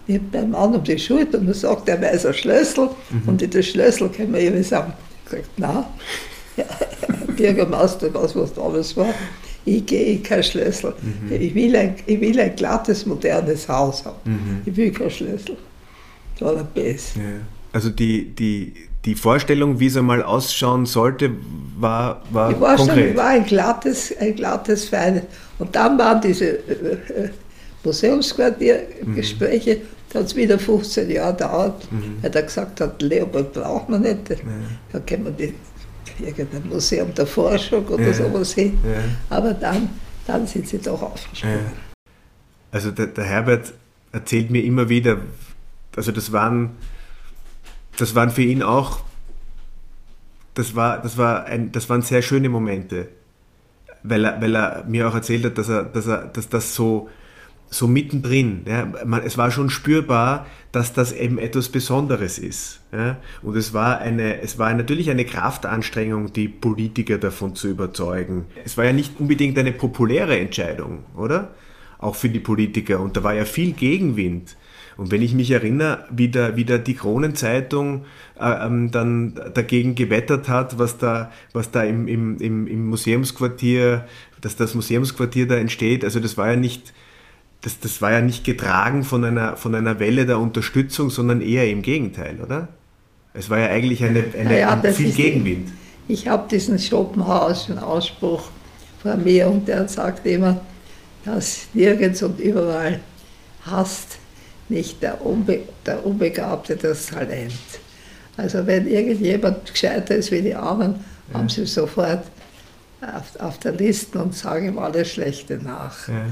nimmt 0.07 0.33
meinen 0.33 0.51
Mann 0.51 0.75
um 0.75 0.85
die 0.85 0.99
Schulter 0.99 1.38
und 1.38 1.55
sagt, 1.55 1.88
er 1.88 2.01
weiß 2.01 2.27
ein 2.27 2.35
Schlüssel 2.35 2.90
mhm. 3.11 3.29
und 3.29 3.42
in 3.42 3.51
den 3.51 3.62
Schlüssel 3.62 4.09
können 4.09 4.33
wir 4.33 4.40
irgendwie 4.40 4.62
sagen, 4.62 4.92
sagt, 5.29 5.51
na, 5.57 5.90
ja, 6.57 6.64
Bürgermeister, 7.37 8.12
was 8.14 8.35
was 8.37 8.55
da 8.55 8.62
alles 8.62 8.96
war, 8.96 9.12
ich 9.64 9.85
gehe 9.85 10.18
kein 10.20 10.42
Schlüssel. 10.42 10.94
Mhm. 11.03 11.33
Ich, 11.33 11.55
will 11.55 11.75
ein, 11.75 11.96
ich 12.07 12.20
will 12.20 12.38
ein 12.38 12.55
glattes, 12.55 13.05
modernes 13.05 13.68
Haus 13.68 14.05
haben. 14.05 14.16
Mhm. 14.25 14.62
Ich 14.64 14.77
will 14.77 14.92
kein 14.92 15.11
Schlüssel. 15.11 15.57
Das 16.38 16.49
war 16.49 16.55
der 16.55 16.62
Best. 16.62 17.16
Ja. 17.16 17.22
Also 17.72 17.90
die, 17.90 18.31
die, 18.31 18.72
die 19.07 19.14
Vorstellung, 19.14 19.79
wie 19.79 19.87
es 19.87 19.97
einmal 19.97 20.23
ausschauen 20.23 20.85
sollte, 20.85 21.31
war, 21.79 22.23
war 22.31 22.49
Die 22.49 22.57
Vorstellung 22.57 22.95
konkret. 22.97 23.16
war 23.16 23.29
ein 23.29 23.47
glattes, 23.47 24.14
ein 24.19 24.35
glattes, 24.35 24.88
feines. 24.88 25.23
Und 25.59 25.75
dann 25.75 25.97
waren 25.97 26.21
diese 26.21 26.45
äh, 26.45 26.92
äh 27.25 27.31
Museumsquartiergespräche, 27.85 29.77
mhm. 29.77 29.81
da 30.12 30.19
hat 30.19 30.27
es 30.27 30.35
wieder 30.35 30.59
15 30.59 31.09
Jahre 31.09 31.35
gedauert, 31.35 31.92
mhm. 31.92 32.16
weil 32.21 32.33
er 32.33 32.42
gesagt 32.42 32.81
hat, 32.81 33.01
Leopold 33.01 33.53
braucht 33.53 33.88
man 33.88 34.03
nicht, 34.03 34.29
ja. 34.29 34.37
da 34.92 34.99
können 34.99 35.27
wir 35.27 35.31
die, 35.31 35.55
irgendein 36.25 36.69
Museum 36.69 37.14
der 37.14 37.27
Forschung 37.27 37.87
oder 37.87 38.09
ja. 38.09 38.12
sowas 38.12 38.55
hin. 38.55 38.77
Ja. 38.85 39.37
Aber 39.37 39.55
dann, 39.55 39.88
dann 40.27 40.49
sind 40.49 40.66
sie 40.66 40.79
doch 40.79 41.01
aufgesprungen. 41.01 41.61
Also 42.73 42.90
der, 42.90 43.07
der 43.07 43.25
Herbert 43.25 43.73
erzählt 44.11 44.51
mir 44.51 44.64
immer 44.64 44.88
wieder, 44.88 45.19
also 45.95 46.11
das 46.11 46.33
waren 46.33 46.71
das 47.97 48.15
waren 48.15 48.31
für 48.31 48.43
ihn 48.43 48.63
auch, 48.63 49.01
das, 50.55 50.75
war, 50.75 51.01
das, 51.03 51.19
war 51.19 51.45
ein, 51.45 51.73
das 51.73 51.89
waren 51.89 52.03
sehr 52.03 52.23
schöne 52.23 52.49
Momente, 52.49 53.09
weil 54.03 54.25
er, 54.25 54.41
weil 54.41 54.55
er 54.57 54.85
mir 54.87 55.09
auch 55.09 55.15
erzählt 55.15 55.45
hat, 55.45 55.59
dass, 55.59 55.69
er, 55.69 55.85
dass, 55.85 56.07
er, 56.07 56.27
dass 56.27 56.49
das 56.49 56.75
so, 56.75 57.09
so 57.69 57.87
mittendrin, 57.89 58.63
ja, 58.67 58.87
man, 59.05 59.23
es 59.23 59.37
war 59.37 59.51
schon 59.51 59.71
spürbar, 59.71 60.47
dass 60.73 60.93
das 60.93 61.13
eben 61.13 61.39
etwas 61.39 61.69
Besonderes 61.69 62.39
ist. 62.39 62.81
Ja, 62.93 63.17
und 63.43 63.57
es 63.57 63.73
war, 63.75 63.99
eine, 63.99 64.41
es 64.41 64.59
war 64.59 64.73
natürlich 64.73 65.11
eine 65.11 65.25
Kraftanstrengung, 65.25 66.33
die 66.33 66.49
Politiker 66.49 67.19
davon 67.19 67.55
zu 67.55 67.69
überzeugen. 67.69 68.47
Es 68.65 68.77
war 68.77 68.85
ja 68.85 68.93
nicht 68.93 69.19
unbedingt 69.19 69.59
eine 69.59 69.73
populäre 69.73 70.39
Entscheidung, 70.39 71.05
oder? 71.17 71.55
Auch 71.99 72.15
für 72.15 72.29
die 72.29 72.41
Politiker. 72.41 73.01
Und 73.01 73.17
da 73.17 73.25
war 73.25 73.35
ja 73.35 73.45
viel 73.45 73.73
Gegenwind. 73.73 74.57
Und 74.97 75.11
wenn 75.11 75.21
ich 75.21 75.35
mich 75.35 75.51
erinnere, 75.51 76.05
wie, 76.11 76.31
da, 76.31 76.57
wie 76.57 76.65
da 76.65 76.79
die 76.79 76.95
Kronenzeitung 76.95 78.05
äh, 78.41 78.67
ähm, 78.67 78.91
dann 78.91 79.35
dagegen 79.53 79.95
gewettert 79.95 80.49
hat, 80.49 80.79
was 80.79 80.97
da, 80.97 81.31
was 81.53 81.71
da 81.71 81.83
im, 81.83 82.09
im, 82.09 82.39
im 82.67 82.87
Museumsquartier, 82.89 84.07
dass 84.41 84.57
das 84.57 84.75
Museumsquartier 84.75 85.47
da 85.47 85.57
entsteht, 85.57 86.03
also 86.03 86.19
das 86.19 86.39
war 86.39 86.51
ja 86.51 86.57
nicht, 86.57 86.95
das, 87.61 87.79
das 87.79 88.01
war 88.01 88.13
ja 88.13 88.23
nicht 88.23 88.45
getragen 88.45 89.05
von 89.05 89.25
einer, 89.25 89.57
von 89.57 89.75
einer 89.75 89.99
Welle 90.01 90.25
der 90.25 90.39
Unterstützung, 90.39 91.11
sondern 91.11 91.43
eher 91.43 91.69
im 91.69 91.83
Gegenteil, 91.83 92.41
oder? 92.43 92.69
Es 93.35 93.51
war 93.51 93.59
ja 93.59 93.67
eigentlich 93.67 94.03
eine, 94.03 94.25
eine 94.39 94.61
ja, 94.61 94.81
ein 94.81 94.95
viel 94.95 95.13
Gegenwind. 95.13 95.69
Die, 96.09 96.13
ich 96.15 96.27
habe 96.27 96.49
diesen 96.49 96.79
Schopenhauerischen 96.79 97.79
Ausspruch 97.79 98.45
von 99.03 99.23
mir 99.23 99.49
und 99.49 99.69
der 99.69 99.89
sagt 99.89 100.25
immer, 100.27 100.61
dass 101.27 101.67
nirgends 101.75 102.23
und 102.23 102.41
überall 102.41 103.01
hasst 103.67 104.19
nicht 104.69 105.03
der, 105.03 105.25
Unbe 105.25 105.61
der 105.85 106.05
Unbegabte 106.05 106.77
das 106.77 107.07
Talent. 107.07 107.53
Also 108.37 108.67
wenn 108.67 108.87
irgendjemand 108.87 109.67
gescheiter 109.67 110.17
ist 110.17 110.31
wie 110.31 110.43
die 110.43 110.55
anderen, 110.55 110.97
ja. 111.33 111.39
haben 111.39 111.49
sie 111.49 111.67
sofort 111.67 112.25
auf, 113.01 113.41
auf, 113.41 113.59
der 113.59 113.73
Liste 113.73 114.19
und 114.19 114.35
sagen 114.35 114.69
ihm 114.69 114.79
alles 114.79 115.13
Schlechte 115.13 115.59
nach. 115.63 116.09
Ja. 116.09 116.27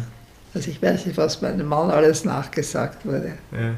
Also 0.54 0.70
ich 0.70 0.80
weiß 0.80 1.06
nicht, 1.06 1.16
was 1.16 1.42
meinem 1.42 1.66
Mann 1.66 1.90
alles 1.90 2.24
nachgesagt 2.24 3.04
wurde. 3.06 3.32
Ja. 3.52 3.74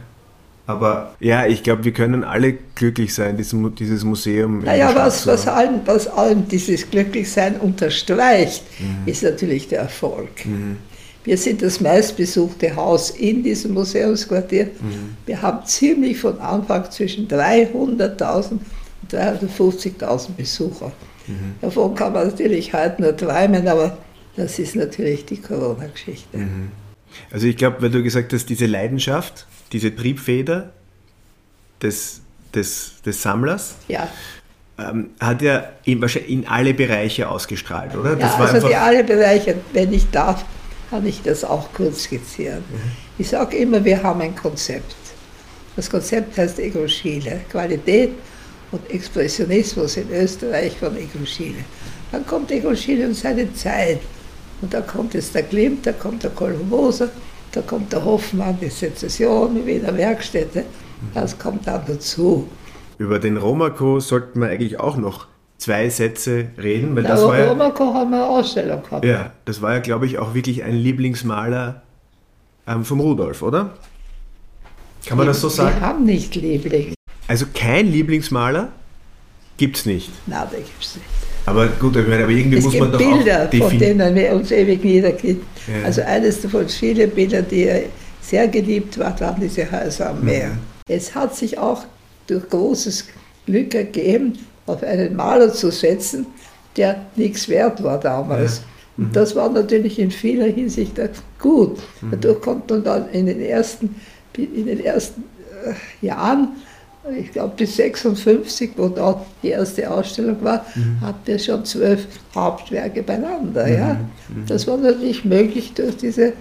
Aber 0.67 1.15
ja, 1.21 1.47
ich 1.47 1.63
glaube, 1.63 1.85
wir 1.85 1.93
können 1.93 2.25
alle 2.25 2.55
glücklich 2.75 3.15
sein, 3.15 3.37
dieses, 3.37 4.03
Museum. 4.03 4.65
Naja, 4.65 4.93
was, 4.95 5.25
was, 5.27 5.47
allem, 5.47 5.81
was 5.85 6.09
allem 6.09 6.49
dieses 6.49 6.91
Glücklichsein 6.91 7.61
unterstreicht, 7.61 8.65
mhm. 8.81 9.07
ist 9.07 9.23
natürlich 9.23 9.69
der 9.69 9.81
Erfolg. 9.81 10.45
Mhm. 10.45 10.79
Wir 11.27 11.37
sind 11.37 11.61
das 11.61 11.81
meistbesuchte 11.81 12.75
Haus 12.77 13.11
in 13.11 13.43
diesem 13.43 13.75
Museumsquartier. 13.75 14.67
Mhm. 14.67 15.17
Wir 15.27 15.43
haben 15.43 15.67
ziemlich 15.67 16.19
von 16.21 16.39
Anfang 16.39 16.89
zwischen 16.91 17.27
300.000 17.27 18.51
und 18.53 18.61
350.000 19.11 20.31
Besucher. 20.37 20.93
Mhm. 21.27 21.57
Davon 21.61 21.97
kann 21.97 22.13
man 22.13 22.29
natürlich 22.29 22.73
heute 22.73 23.03
nur 23.03 23.17
träumen, 23.17 23.67
aber 23.67 23.99
das 24.37 24.61
ist 24.61 24.77
natürlich 24.77 25.27
die 25.27 25.41
Corona-Geschichte. 25.41 26.39
Mhm. 26.39 26.71
Also 27.33 27.49
ich 27.49 27.57
glaube, 27.57 27.83
weil 27.83 27.91
du 27.91 28.05
gesagt 28.05 28.33
hast, 28.33 28.49
diese 28.49 28.67
Leidenschaft, 28.67 29.49
diese 29.73 29.95
Triebfeder 29.95 30.71
des, 31.83 32.21
des, 32.55 33.03
des 33.05 33.21
Sammlers, 33.21 33.75
ja. 33.89 34.09
ähm, 34.79 35.11
hat 35.19 35.43
ja 35.43 35.71
in, 35.85 36.01
in, 36.03 36.47
alle 36.47 36.73
Bereiche 36.73 37.29
ausgestrahlt, 37.29 37.97
oder? 37.97 38.15
Das 38.15 38.39
ja, 38.39 38.45
also 38.45 38.69
die 38.69 38.77
alle 38.77 39.03
Bereiche, 39.03 39.57
wenn 39.73 39.93
ich 39.93 40.09
darf, 40.11 40.45
kann 40.91 41.07
ich 41.07 41.23
das 41.23 41.45
auch 41.45 41.73
kurz 41.73 42.05
skizzieren. 42.05 42.65
Mhm. 42.71 42.93
Ich 43.19 43.29
sage 43.29 43.57
immer, 43.57 43.85
wir 43.85 44.03
haben 44.03 44.21
ein 44.21 44.37
Konzept. 44.37 44.95
Das 45.75 45.91
Konzept 45.91 46.39
heißt 46.39 46.59
Ego 46.59 46.89
Schiele, 46.89 47.41
Qualität 47.51 48.13
und 48.73 48.91
Expressionismus 48.91 49.97
in 49.97 50.11
Österreich 50.11 50.77
von 50.79 50.97
Ego 50.97 51.25
Schiele. 51.25 51.65
Dann 52.13 52.27
kommt 52.27 52.51
Ego 52.51 52.75
Schiele 52.75 53.07
und 53.07 53.15
seine 53.15 53.53
Zeit. 53.55 54.01
Und 54.63 54.73
da 54.73 54.81
kommt 54.81 55.15
jetzt 55.15 55.35
der 55.35 55.43
Klimt, 55.43 55.87
da 55.87 55.93
kommt 55.93 56.23
der 56.23 56.31
Kolumboser, 56.31 57.11
da 57.53 57.61
kommt 57.61 57.93
der 57.93 58.05
Hoffmann, 58.05 58.59
die 58.61 58.71
Sezession, 58.71 59.55
die 59.55 59.67
Wiener 59.67 59.95
Werkstätte. 59.97 60.65
Das 61.13 61.39
kommt 61.39 61.67
dann 61.67 61.83
dazu. 61.87 62.49
Über 62.97 63.19
den 63.19 63.37
Romako 63.37 64.01
sollten 64.01 64.41
wir 64.41 64.49
eigentlich 64.49 64.81
auch 64.81 64.97
noch 64.97 65.27
zwei 65.59 65.89
Sätze 65.89 66.47
reden. 66.61 66.95
Weil 66.97 67.05
das 67.05 67.23
war 67.23 67.39
ja, 67.39 67.49
Romako 67.49 67.95
haben 67.95 68.11
wir 68.11 68.17
eine 68.19 68.27
Ausstellung 68.27 68.83
gehabt. 68.83 69.05
Ja, 69.05 69.33
das 69.45 69.63
war 69.63 69.75
ja, 69.75 69.81
glaube 69.81 70.07
ich, 70.07 70.19
auch 70.19 70.35
wirklich 70.35 70.63
ein 70.63 70.75
Lieblingsmaler 70.75 71.83
ähm, 72.67 72.85
vom 72.85 73.01
Rudolf, 73.01 73.43
oder? 73.43 73.75
Kann 75.07 75.19
man 75.19 75.27
das 75.27 75.41
so 75.41 75.49
sagen? 75.49 75.81
Wir 75.81 75.87
haben 75.87 76.05
nicht 76.05 76.35
Liebling. 76.35 76.95
Also 77.29 77.47
kein 77.55 77.91
Lieblingsmaler 77.91 78.69
gibt 79.57 79.77
es 79.77 79.87
nicht? 79.87 80.11
Nein, 80.27 80.47
den 80.53 80.65
gibt 80.65 80.83
es 80.83 80.97
nicht. 80.97 81.07
Aber 81.47 81.69
gut, 81.69 81.97
aber 81.97 82.29
irgendwie 82.29 82.59
es 82.59 82.65
muss 82.65 82.77
man 82.77 82.91
doch 82.91 82.99
Bilder, 82.99 83.49
auch 83.49 83.69
von 83.69 83.79
denen 83.79 84.15
wir 84.15 84.33
uns 84.33 84.51
ewig 84.51 84.83
wiederkennen. 84.83 85.43
Ja. 85.69 85.85
Also 85.85 86.03
eines 86.03 86.43
davon, 86.43 86.69
viele 86.69 87.07
Bilder, 87.07 87.43
die 87.43 87.63
er 87.63 87.83
sehr 88.21 88.49
geliebt 88.49 88.99
hat, 88.99 89.21
waren 89.21 89.41
diese 89.41 89.71
Häuser 89.71 90.11
am 90.11 90.25
Meer. 90.25 90.49
Mhm. 90.49 90.59
Es 90.89 91.15
hat 91.15 91.37
sich 91.37 91.57
auch 91.57 91.85
durch 92.27 92.49
großes 92.49 93.07
Glück 93.47 93.75
ergeben, 93.75 94.37
auf 94.67 94.83
einen 94.83 95.17
Maler 95.17 95.53
zu 95.53 95.71
setzen, 95.71 96.27
der 96.77 97.01
nichts 97.17 97.49
wert 97.49 97.83
war 97.83 97.99
damals. 97.99 98.59
Ja. 98.59 98.63
Mhm. 98.97 99.05
Und 99.07 99.17
das 99.17 99.37
war 99.37 99.49
natürlich 99.51 99.99
in 99.99 100.11
vieler 100.11 100.47
Hinsicht 100.47 101.01
gut. 101.39 101.79
Mhm. 102.01 102.11
Dadurch 102.13 102.41
konnte 102.41 102.75
man 102.75 102.85
dann 102.85 103.09
in 103.11 103.27
den 103.27 103.41
ersten, 103.41 103.95
in 104.37 104.67
den 104.67 104.85
ersten 104.85 105.25
äh, 105.65 106.07
Jahren, 106.07 106.49
ich 107.19 107.31
glaube 107.33 107.55
bis 107.57 107.77
56, 107.77 108.73
wo 108.77 108.89
da 108.89 109.25
die 109.43 109.51
erste 109.51 109.89
Ausstellung 109.89 110.43
war, 110.43 110.67
mhm. 110.75 111.01
hatten 111.01 111.21
wir 111.25 111.39
schon 111.39 111.65
zwölf 111.65 112.07
Hauptwerke 112.35 113.03
beieinander. 113.03 113.69
Ja? 113.69 113.95
Mhm. 113.95 114.41
mhm. 114.41 114.47
Das 114.47 114.67
war 114.67 114.77
natürlich 114.77 115.25
möglich 115.25 115.73
durch 115.75 115.97
diese, 115.97 116.33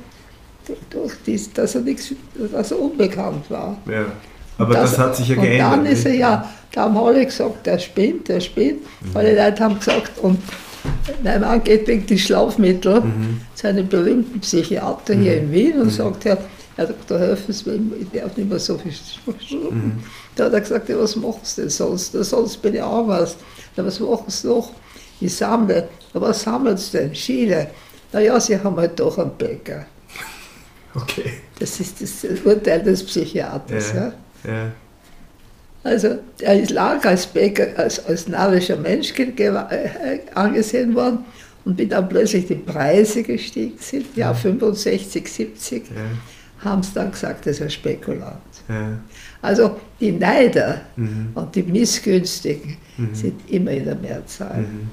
durch 0.90 1.14
dies, 1.26 1.54
dass 1.54 1.76
er 1.76 1.82
nichts, 1.82 2.14
dass 2.52 2.72
er 2.72 2.80
unbekannt 2.80 3.50
war. 3.50 3.78
Ja. 3.88 4.06
Aber 4.58 4.74
das, 4.74 4.92
das, 4.92 5.00
hat 5.00 5.16
sich 5.16 5.30
ja 5.30 5.36
geändert. 5.36 5.74
Und 5.74 5.86
dann 5.86 5.94
ist 5.94 6.06
er 6.06 6.14
ja, 6.14 6.50
da 6.72 6.82
haben 6.82 6.98
alle 6.98 7.26
gesagt, 7.26 7.66
der 7.66 7.80
spinnt, 7.80 8.28
der 8.28 8.40
spinnt. 8.40 8.82
Mhm. 8.82 9.16
Alle 9.18 9.36
Leute 9.36 9.64
haben 9.64 9.78
gesagt, 9.78 10.18
und 10.20 10.40
mein 11.24 11.42
Mann 11.42 11.64
geht 11.64 11.88
wegen 11.88 12.06
die 12.06 12.18
Schlafmittel 12.18 13.02
mhm. 13.02 13.42
zu 13.54 13.68
einem 13.68 13.88
berühmten 13.88 14.40
Psychiater 14.40 15.16
mhm. 15.16 15.22
hier 15.22 15.38
in 15.38 15.52
Wien 15.52 15.74
und 15.80 15.86
mhm. 15.86 15.92
sagt, 15.92 16.26
Herr, 16.26 16.38
Herr 16.76 16.88
Dr. 16.88 17.20
Höfens, 17.20 17.66
ich 17.66 18.20
darf 18.20 18.36
nicht 18.36 18.50
mehr 18.50 18.60
so 18.60 18.78
viel 18.78 18.92
schreiben. 18.92 19.70
Mhm. 19.72 20.04
Da 20.36 20.46
hat 20.46 20.54
er 20.54 20.62
gesagt, 20.62 20.90
ja, 20.90 21.00
was 21.00 21.16
machst 21.16 21.58
du 21.58 21.62
denn 21.62 21.70
sonst? 21.70 22.12
sonst 22.12 22.62
bin 22.62 22.76
ich 22.76 22.82
auch 22.82 23.08
was. 23.08 23.38
Ja, 23.76 23.86
was 23.86 24.00
machst 24.00 24.44
du 24.44 24.50
noch? 24.50 24.72
Ich 25.22 25.34
sammle. 25.36 25.88
Ja, 26.14 26.22
was 26.22 26.42
sammelst 26.42 26.94
du 26.94 26.98
denn? 26.98 27.16
Schiele. 27.16 27.68
Naja, 28.12 28.40
Sie 28.40 28.60
haben 28.60 28.76
halt 28.76 29.00
doch 29.00 29.18
einen 29.18 29.32
Bäcker. 29.38 29.86
Okay. 30.98 31.42
Das 31.60 31.78
ist 31.82 32.02
das 32.02 32.24
Urteil 32.46 32.82
des 32.82 33.04
Psychiaters. 33.04 33.92
Ja. 33.92 34.00
ja. 34.06 34.14
Ja. 34.48 34.72
Also 35.84 36.18
er 36.40 36.60
ist 36.60 36.72
lang 36.72 37.06
als 37.06 37.28
Bäcker, 37.28 37.68
als, 37.78 38.04
als 38.06 38.28
narrischer 38.28 38.76
Mensch 38.78 39.14
äh, 39.18 40.20
angesehen 40.34 40.96
worden 40.96 41.20
Und 41.64 41.78
wie 41.78 41.88
dann 41.88 42.08
plötzlich 42.10 42.48
die 42.48 42.56
Preise 42.56 43.24
gestiegen 43.24 43.78
sind, 43.80 44.06
ja, 44.16 44.34
65, 44.34 45.28
70, 45.28 45.84
ja. 45.90 45.96
haben 46.64 46.82
sie 46.84 46.94
dann 46.94 47.12
gesagt, 47.12 47.46
das 47.46 47.58
ist 47.58 47.62
ein 47.62 47.70
Spekulant. 47.70 48.40
Ja. 48.70 49.00
Also 49.42 49.80
die 50.00 50.12
Neider 50.12 50.82
mhm. 50.96 51.30
und 51.34 51.56
die 51.56 51.64
Missgünstigen 51.64 52.78
mhm. 52.98 53.14
sind 53.14 53.52
immer 53.52 53.72
in 53.72 53.86
der 53.86 53.96
Mehrzahl. 53.96 54.62
Mhm. 54.62 54.90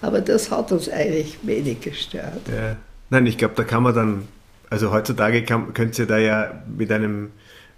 Aber 0.00 0.20
das 0.20 0.50
hat 0.50 0.70
uns 0.70 0.88
eigentlich 0.88 1.38
wenig 1.42 1.80
gestört. 1.80 2.42
Ja. 2.48 2.76
Nein, 3.08 3.26
ich 3.26 3.38
glaube, 3.38 3.54
da 3.56 3.64
kann 3.64 3.82
man 3.82 3.94
dann, 3.94 4.28
also 4.68 4.92
heutzutage 4.92 5.44
kann, 5.44 5.72
könnt 5.72 5.98
ihr 5.98 6.06
da 6.06 6.18
ja 6.18 6.62
mit 6.76 6.92
einem, 6.92 7.30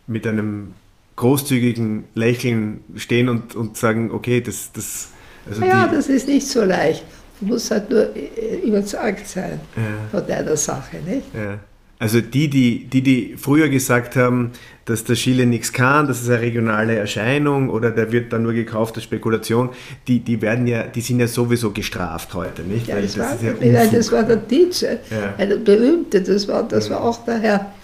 mit 0.07 0.27
einem 0.27 0.75
großzügigen 1.17 2.05
Lächeln 2.15 2.81
stehen 2.97 3.29
und, 3.29 3.55
und 3.55 3.77
sagen, 3.77 4.11
okay, 4.11 4.41
das... 4.41 4.71
das 4.73 5.09
also 5.49 5.65
ja, 5.65 5.87
das 5.87 6.09
ist 6.09 6.29
nicht 6.29 6.47
so 6.47 6.65
leicht. 6.65 7.05
Du 7.41 7.47
musst 7.47 7.71
halt 7.71 7.91
nur 7.91 8.15
äh, 8.17 8.57
überzeugt 8.65 9.27
sein 9.27 9.61
ja. 9.77 9.83
von 10.11 10.27
deiner 10.27 10.57
Sache, 10.57 10.97
nicht? 11.07 11.27
Ja. 11.35 11.59
Also 11.99 12.21
die, 12.21 12.49
die, 12.49 12.85
die, 12.85 13.01
die 13.01 13.37
früher 13.39 13.71
gesagt 13.71 14.17
haben, 14.17 14.53
dass 14.85 15.05
der 15.05 15.17
Chile 15.17 15.47
nichts 15.47 15.73
kann, 15.73 16.07
das 16.07 16.21
ist 16.21 16.29
eine 16.29 16.41
regionale 16.41 16.95
Erscheinung 16.95 17.71
oder 17.71 17.91
der 17.91 18.13
wird 18.13 18.35
dann 18.35 18.43
nur 18.43 18.53
gekauft 18.53 18.97
als 18.97 19.05
Spekulation, 19.05 19.71
die, 20.07 20.21
die 20.21 20.43
werden 20.43 20.67
ja, 20.67 20.83
die 20.83 21.01
sind 21.01 21.21
ja 21.21 21.27
sowieso 21.27 21.71
gestraft 21.71 22.35
heute, 22.35 22.63
nicht? 22.63 22.87
Ja, 22.89 23.01
das, 23.01 23.15
das, 23.15 23.43
war, 23.43 23.65
ja 23.65 23.87
das 23.87 24.13
war 24.13 24.23
der 24.25 24.47
Tietze, 24.47 25.01
ja. 25.11 25.35
eine 25.39 25.57
berühmte, 25.57 26.21
das 26.21 26.47
war, 26.49 26.65
das 26.65 26.91
war 26.91 27.03
auch 27.03 27.25
der 27.25 27.39
Herr, 27.39 27.75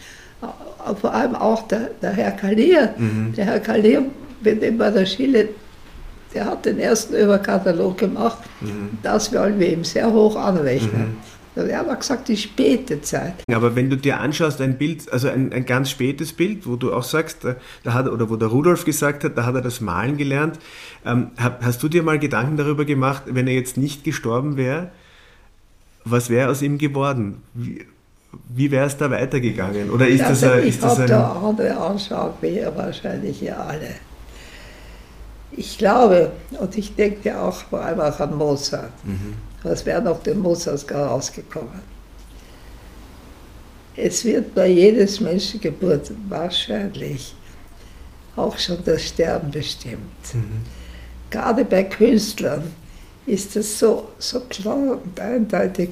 vor 1.01 1.15
allem 1.15 1.35
auch 1.35 1.67
der, 1.69 1.91
der 2.01 2.13
Herr 2.13 2.33
Kalier. 2.33 2.95
Mhm. 2.97 3.33
Der 3.37 3.47
Herr 3.47 3.61
Kalier, 3.61 4.05
mit 4.43 4.63
dem 4.63 4.79
war 4.79 4.91
der 4.91 5.05
Chile, 5.05 5.49
der 6.35 6.47
hat 6.47 6.65
den 6.65 6.79
ersten 6.79 7.15
Überkatalog 7.15 7.99
gemacht, 7.99 8.39
mhm. 8.61 8.99
das 9.03 9.33
wollen 9.33 9.59
wir 9.59 9.73
ihm 9.73 9.85
sehr 9.85 10.13
hoch 10.13 10.37
anrechnen. 10.37 11.03
Mhm. 11.11 11.17
Er 11.55 11.81
hat 11.81 12.01
gesagt, 12.01 12.29
die 12.29 12.37
späte 12.37 13.03
Zeit. 13.03 13.35
Aber 13.53 13.77
wenn 13.77 13.91
du 13.91 13.97
dir 13.99 14.21
anschaust, 14.21 14.63
ein 14.63 14.79
Bild, 14.79 15.13
also 15.13 15.29
ein, 15.29 15.53
ein 15.53 15.67
ganz 15.67 15.91
spätes 15.91 16.33
Bild, 16.33 16.67
wo 16.67 16.77
du 16.77 16.95
auch 16.95 17.03
sagst, 17.03 17.45
äh, 17.45 17.57
da 17.85 17.93
hat, 17.93 18.09
oder 18.09 18.31
wo 18.31 18.37
der 18.37 18.49
Rudolf 18.49 18.87
gesagt 18.87 19.23
hat, 19.23 19.37
da 19.37 19.45
hat 19.45 19.55
er 19.55 19.61
das 19.61 19.83
Malen 19.83 20.17
gelernt. 20.17 20.59
Ähm, 21.05 21.31
hast 21.37 21.83
du 21.83 21.89
dir 21.89 22.03
mal 22.03 22.19
Gedanken 22.19 22.57
darüber 22.57 22.87
gemacht, 22.87 23.25
wenn 23.27 23.47
er 23.47 23.53
jetzt 23.53 23.77
nicht 23.77 24.03
gestorben 24.03 24.57
wäre, 24.57 24.93
was 26.05 26.31
wäre 26.31 26.51
aus 26.51 26.63
ihm 26.63 26.79
geworden? 26.79 27.43
Wie, 27.53 27.85
wie 28.49 28.71
wäre 28.71 28.87
es 28.87 28.97
da 28.97 29.11
weitergegangen? 29.11 29.91
Oder 29.91 30.09
ist 30.09 30.23
also 30.23 30.47
das, 30.47 30.55
ein, 30.55 30.67
ich 30.67 30.81
habe 30.81 31.07
da 31.07 31.33
andere 31.33 31.77
Anschauung 31.77 32.35
wie 32.41 32.59
ihr 32.59 32.73
wahrscheinlich 32.75 33.41
ja 33.41 33.57
alle. 33.57 33.95
Ich 35.55 35.77
glaube, 35.77 36.33
und 36.59 36.77
ich 36.79 36.95
denke 36.95 37.39
auch 37.39 37.55
vor 37.55 37.83
allem 37.83 38.01
auch 38.01 38.19
an 38.21 38.37
Mozart. 38.37 38.93
Mhm 39.05 39.35
was 39.63 39.87
wäre 39.87 40.03
noch 40.03 40.23
dem 40.23 40.41
Mozart 40.41 40.91
rausgekommen? 40.91 41.93
Es 43.97 44.25
wird 44.25 44.55
bei 44.55 44.69
jedes 44.69 45.21
Menschengeburt 45.21 46.11
wahrscheinlich 46.29 47.35
auch 48.37 48.59
schon 48.59 48.79
das 48.85 49.03
Sterben 49.03 49.51
bestimmt. 49.51 50.35
Mhm. 50.35 50.63
Gerade 51.31 51.65
bei 51.65 51.85
Künstlern 51.85 52.65
ist 53.27 53.55
es 53.57 53.79
so, 53.79 54.09
so 54.19 54.41
klar 54.41 54.99
und 55.03 55.21
eindeutig. 55.21 55.91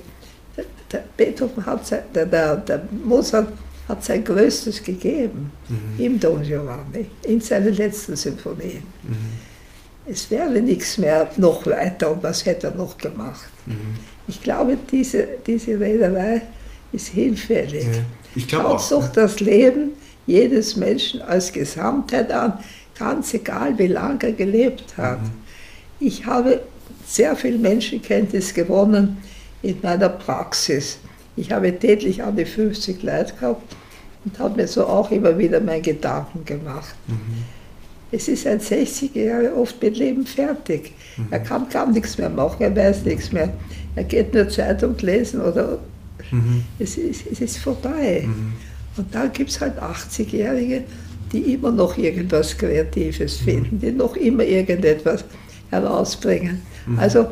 Der, 0.92 1.04
Beethoven 1.16 1.64
hat 1.64 1.86
sein, 1.86 2.02
der, 2.14 2.26
der, 2.26 2.56
der, 2.56 2.82
Mozart 3.04 3.48
hat 3.88 4.04
sein 4.04 4.24
Größtes 4.24 4.82
gegeben 4.82 5.52
mhm. 5.68 6.04
im 6.04 6.20
Don 6.20 6.42
Giovanni, 6.42 7.06
in 7.22 7.40
seinen 7.40 7.74
letzten 7.74 8.16
Symphonien. 8.16 8.82
Mhm 9.02 9.50
es 10.10 10.30
wäre 10.30 10.60
nichts 10.60 10.98
mehr 10.98 11.30
noch 11.36 11.64
weiter 11.66 12.10
und 12.10 12.22
was 12.22 12.44
hätte 12.44 12.68
er 12.68 12.74
noch 12.74 12.98
gemacht. 12.98 13.48
Mhm. 13.66 13.94
Ich 14.26 14.42
glaube, 14.42 14.76
diese, 14.90 15.26
diese 15.46 15.78
Rederei 15.78 16.42
ist 16.92 17.08
hinfällig. 17.08 17.84
Ja, 17.84 18.02
ich 18.34 18.50
Schaut 18.50 18.90
doch 18.90 19.08
das 19.12 19.40
Leben 19.40 19.92
jedes 20.26 20.76
Menschen 20.76 21.22
als 21.22 21.52
Gesamtheit 21.52 22.30
an, 22.32 22.58
ganz 22.98 23.34
egal, 23.34 23.78
wie 23.78 23.88
lange 23.88 24.22
er 24.22 24.32
gelebt 24.32 24.96
hat. 24.96 25.22
Mhm. 25.22 25.30
Ich 26.00 26.26
habe 26.26 26.60
sehr 27.06 27.34
viel 27.36 27.58
Menschenkenntnis 27.58 28.54
gewonnen 28.54 29.18
in 29.62 29.76
meiner 29.82 30.08
Praxis. 30.08 30.98
Ich 31.36 31.52
habe 31.52 31.78
täglich 31.78 32.22
an 32.22 32.36
die 32.36 32.44
50 32.44 33.02
Leute 33.02 33.34
gehabt 33.34 33.76
und 34.24 34.38
habe 34.38 34.56
mir 34.56 34.68
so 34.68 34.86
auch 34.86 35.10
immer 35.10 35.38
wieder 35.38 35.60
meine 35.60 35.80
Gedanken 35.80 36.44
gemacht. 36.44 36.94
Mhm. 37.06 37.44
Es 38.12 38.26
ist 38.28 38.46
ein 38.46 38.58
60-Jähriger 38.58 39.54
oft 39.54 39.80
mit 39.80 39.96
Leben 39.96 40.26
fertig. 40.26 40.92
Mhm. 41.16 41.28
Er 41.30 41.40
kann 41.40 41.68
gar 41.68 41.90
nichts 41.90 42.18
mehr 42.18 42.30
machen, 42.30 42.62
er 42.62 42.74
weiß 42.74 43.04
nichts 43.04 43.30
mehr. 43.32 43.52
Er 43.94 44.04
geht 44.04 44.34
nur 44.34 44.48
Zeitung 44.48 44.96
lesen 44.98 45.40
oder 45.40 45.78
mhm. 46.30 46.64
es, 46.78 46.96
ist, 46.96 47.24
es 47.30 47.40
ist 47.40 47.58
vorbei. 47.58 48.24
Mhm. 48.26 48.52
Und 48.96 49.14
dann 49.14 49.32
gibt 49.32 49.50
es 49.50 49.60
halt 49.60 49.80
80-Jährige, 49.80 50.84
die 51.32 51.54
immer 51.54 51.70
noch 51.70 51.96
irgendwas 51.96 52.56
Kreatives 52.58 53.40
mhm. 53.40 53.44
finden, 53.44 53.80
die 53.80 53.92
noch 53.92 54.16
immer 54.16 54.42
irgendetwas 54.42 55.24
herausbringen. 55.70 56.62
Mhm. 56.86 56.98
Also 56.98 57.28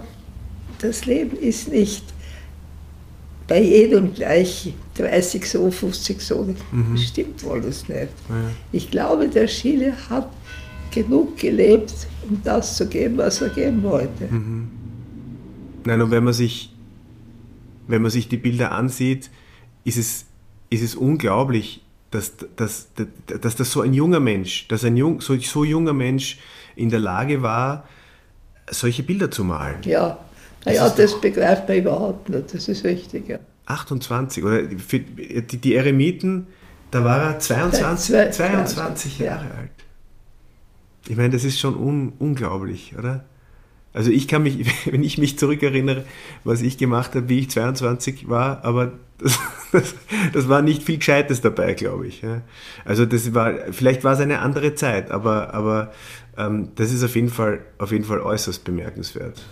das 0.80 1.06
Leben 1.06 1.36
ist 1.36 1.68
nicht 1.68 2.04
bei 3.48 3.62
jedem 3.62 4.14
gleich 4.14 4.74
30 4.96 5.48
so, 5.48 5.70
50 5.70 6.20
so. 6.20 6.54
Mhm. 6.70 6.92
Das 6.92 7.02
stimmt 7.02 7.42
wohl 7.44 7.62
das 7.62 7.88
nicht. 7.88 8.00
Ja. 8.28 8.50
Ich 8.70 8.90
glaube, 8.90 9.28
der 9.28 9.48
Schiele 9.48 9.94
hat 10.08 10.30
genug 10.92 11.38
gelebt, 11.38 11.94
um 12.28 12.40
das 12.44 12.76
zu 12.76 12.86
geben, 12.86 13.16
was 13.16 13.40
er 13.40 13.48
geben 13.48 13.82
wollte. 13.82 14.26
Mhm. 14.30 14.68
Nein, 15.84 16.02
und 16.02 16.10
wenn 16.10 16.24
man 16.24 16.34
sich, 16.34 16.74
wenn 17.86 18.02
man 18.02 18.10
sich 18.10 18.28
die 18.28 18.36
Bilder 18.36 18.72
ansieht, 18.72 19.30
ist 19.84 19.96
es, 19.96 20.26
ist 20.68 20.82
es 20.82 20.94
unglaublich, 20.94 21.82
dass, 22.10 22.34
dass, 22.56 22.88
dass, 22.94 23.40
dass 23.40 23.56
das 23.56 23.72
so 23.72 23.80
ein 23.80 23.94
junger 23.94 24.20
Mensch, 24.20 24.68
dass 24.68 24.84
ein 24.84 24.96
jung, 24.96 25.20
so, 25.20 25.36
so 25.38 25.64
junger 25.64 25.94
Mensch 25.94 26.38
in 26.76 26.90
der 26.90 27.00
Lage 27.00 27.42
war, 27.42 27.88
solche 28.70 29.02
Bilder 29.02 29.30
zu 29.30 29.44
malen. 29.44 29.76
Ja, 29.84 30.18
das, 30.64 30.94
das 30.94 31.20
begreift 31.20 31.68
man 31.68 31.78
überhaupt 31.78 32.28
nicht, 32.28 32.54
das 32.54 32.68
ist 32.68 32.84
richtig. 32.84 33.28
Ja. 33.28 33.38
28, 33.66 34.44
oder 34.44 34.62
für 34.78 35.00
die, 35.00 35.58
die 35.58 35.74
Eremiten, 35.74 36.46
da 36.90 37.04
war 37.04 37.22
er 37.22 37.38
22, 37.38 38.30
22 38.32 39.18
Jahre 39.18 39.44
ja. 39.44 39.54
alt. 39.60 39.70
Ich 41.08 41.16
meine, 41.16 41.30
das 41.30 41.44
ist 41.44 41.58
schon 41.58 41.76
un 41.76 42.12
unglaublich, 42.18 42.94
oder? 42.98 43.24
Also 43.92 44.10
ich 44.10 44.28
kann 44.28 44.42
mich, 44.42 44.66
wenn 44.90 45.02
ich 45.02 45.18
mich 45.18 45.38
zurückerinnere, 45.38 46.04
was 46.44 46.62
ich 46.62 46.78
gemacht 46.78 47.14
habe, 47.14 47.28
wie 47.28 47.40
ich 47.40 47.50
22 47.50 48.28
war, 48.28 48.64
aber 48.64 48.92
das, 49.18 49.38
das, 49.72 49.94
das 50.32 50.48
war 50.48 50.62
nicht 50.62 50.82
viel 50.82 50.98
Gescheites 50.98 51.40
dabei, 51.40 51.74
glaube 51.74 52.06
ich. 52.06 52.22
Also 52.84 53.04
das 53.04 53.34
war, 53.34 53.54
vielleicht 53.70 54.04
war 54.04 54.14
es 54.14 54.20
eine 54.20 54.38
andere 54.38 54.74
Zeit, 54.74 55.10
aber, 55.10 55.52
aber 55.52 55.92
ähm, 56.36 56.68
das 56.76 56.92
ist 56.92 57.02
auf 57.02 57.16
jeden, 57.16 57.30
Fall, 57.30 57.60
auf 57.78 57.92
jeden 57.92 58.04
Fall 58.04 58.20
äußerst 58.20 58.64
bemerkenswert. 58.64 59.42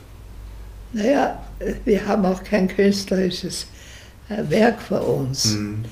Naja, 0.92 1.42
wir 1.84 2.06
haben 2.06 2.24
auch 2.24 2.42
kein 2.42 2.68
künstlerisches 2.68 3.66
äh, 4.28 4.42
Werk 4.48 4.80
vor 4.80 5.06
uns. 5.06 5.54
Mhm. 5.54 5.84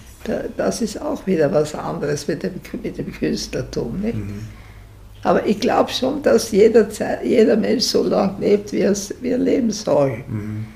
Das 0.56 0.80
ist 0.80 1.00
auch 1.00 1.26
wieder 1.26 1.52
was 1.52 1.74
anderes 1.74 2.26
mit 2.26 2.42
dem, 2.42 2.54
mit 2.82 2.96
dem 2.96 3.12
Künstlertum. 3.12 4.00
Nicht? 4.00 4.16
Mhm. 4.16 4.40
Aber 5.22 5.46
ich 5.46 5.60
glaube 5.60 5.90
schon, 5.90 6.22
dass 6.22 6.50
jeder, 6.50 6.86
jeder 7.22 7.56
Mensch 7.56 7.84
so 7.84 8.02
lange 8.02 8.40
lebt, 8.40 8.72
wie, 8.72 8.82
es, 8.82 9.14
wie 9.20 9.30
er 9.30 9.38
leben 9.38 9.70
soll. 9.70 10.24
Mhm. 10.28 10.66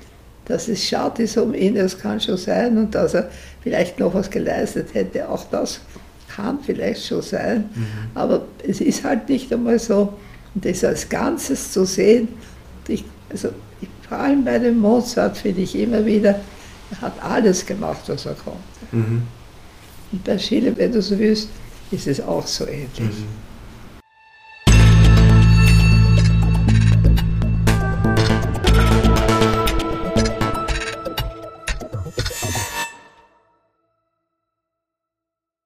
Dass 0.47 0.69
es 0.69 0.83
schade 0.83 1.23
ist 1.23 1.37
um 1.37 1.55
ihn, 1.55 1.75
das 1.75 1.99
kann 1.99 2.21
schon 2.21 2.37
sein. 2.37 2.77
Und 2.77 2.95
dass 2.95 3.15
er 3.15 3.31
vielleicht 3.63 3.99
noch 3.99 4.15
was 4.15 4.31
geleistet 4.31 4.89
hätte, 4.95 5.29
auch 5.29 5.45
das 5.51 5.81
kann 6.35 6.59
vielleicht 6.61 7.07
schon 7.07 7.23
sein. 7.23 7.69
Mhm. 7.75 7.87
Aber 8.15 8.47
es 8.67 8.81
ist 8.81 9.05
halt 9.05 9.29
nicht 9.29 9.53
einmal 9.53 9.79
so. 9.79 10.15
Das 10.55 10.83
als 10.83 11.09
Ganzes 11.09 11.73
zu 11.73 11.85
sehen, 11.85 12.29
ich, 12.89 13.05
also 13.31 13.51
vor 14.09 14.19
allem 14.19 14.45
bei 14.45 14.59
dem 14.59 14.79
Mozart 14.79 15.37
finde 15.37 15.63
ich 15.63 15.75
immer 15.75 16.05
wieder, 16.05 16.41
er 16.91 17.01
hat 17.01 17.23
alles 17.23 17.65
gemacht, 17.67 18.03
was 18.07 18.27
er 18.27 18.35
konnte. 18.35 18.59
Mhm. 18.93 19.23
Und 20.13 20.25
bei 20.25 20.39
Schiele, 20.39 20.77
wenn 20.77 20.93
du 20.93 21.03
so 21.03 21.19
willst, 21.19 21.49
ist 21.91 22.07
es 22.07 22.21
auch 22.21 22.47
so 22.47 22.67
ähnlich. 22.67 22.99
Mhm. 22.99 23.48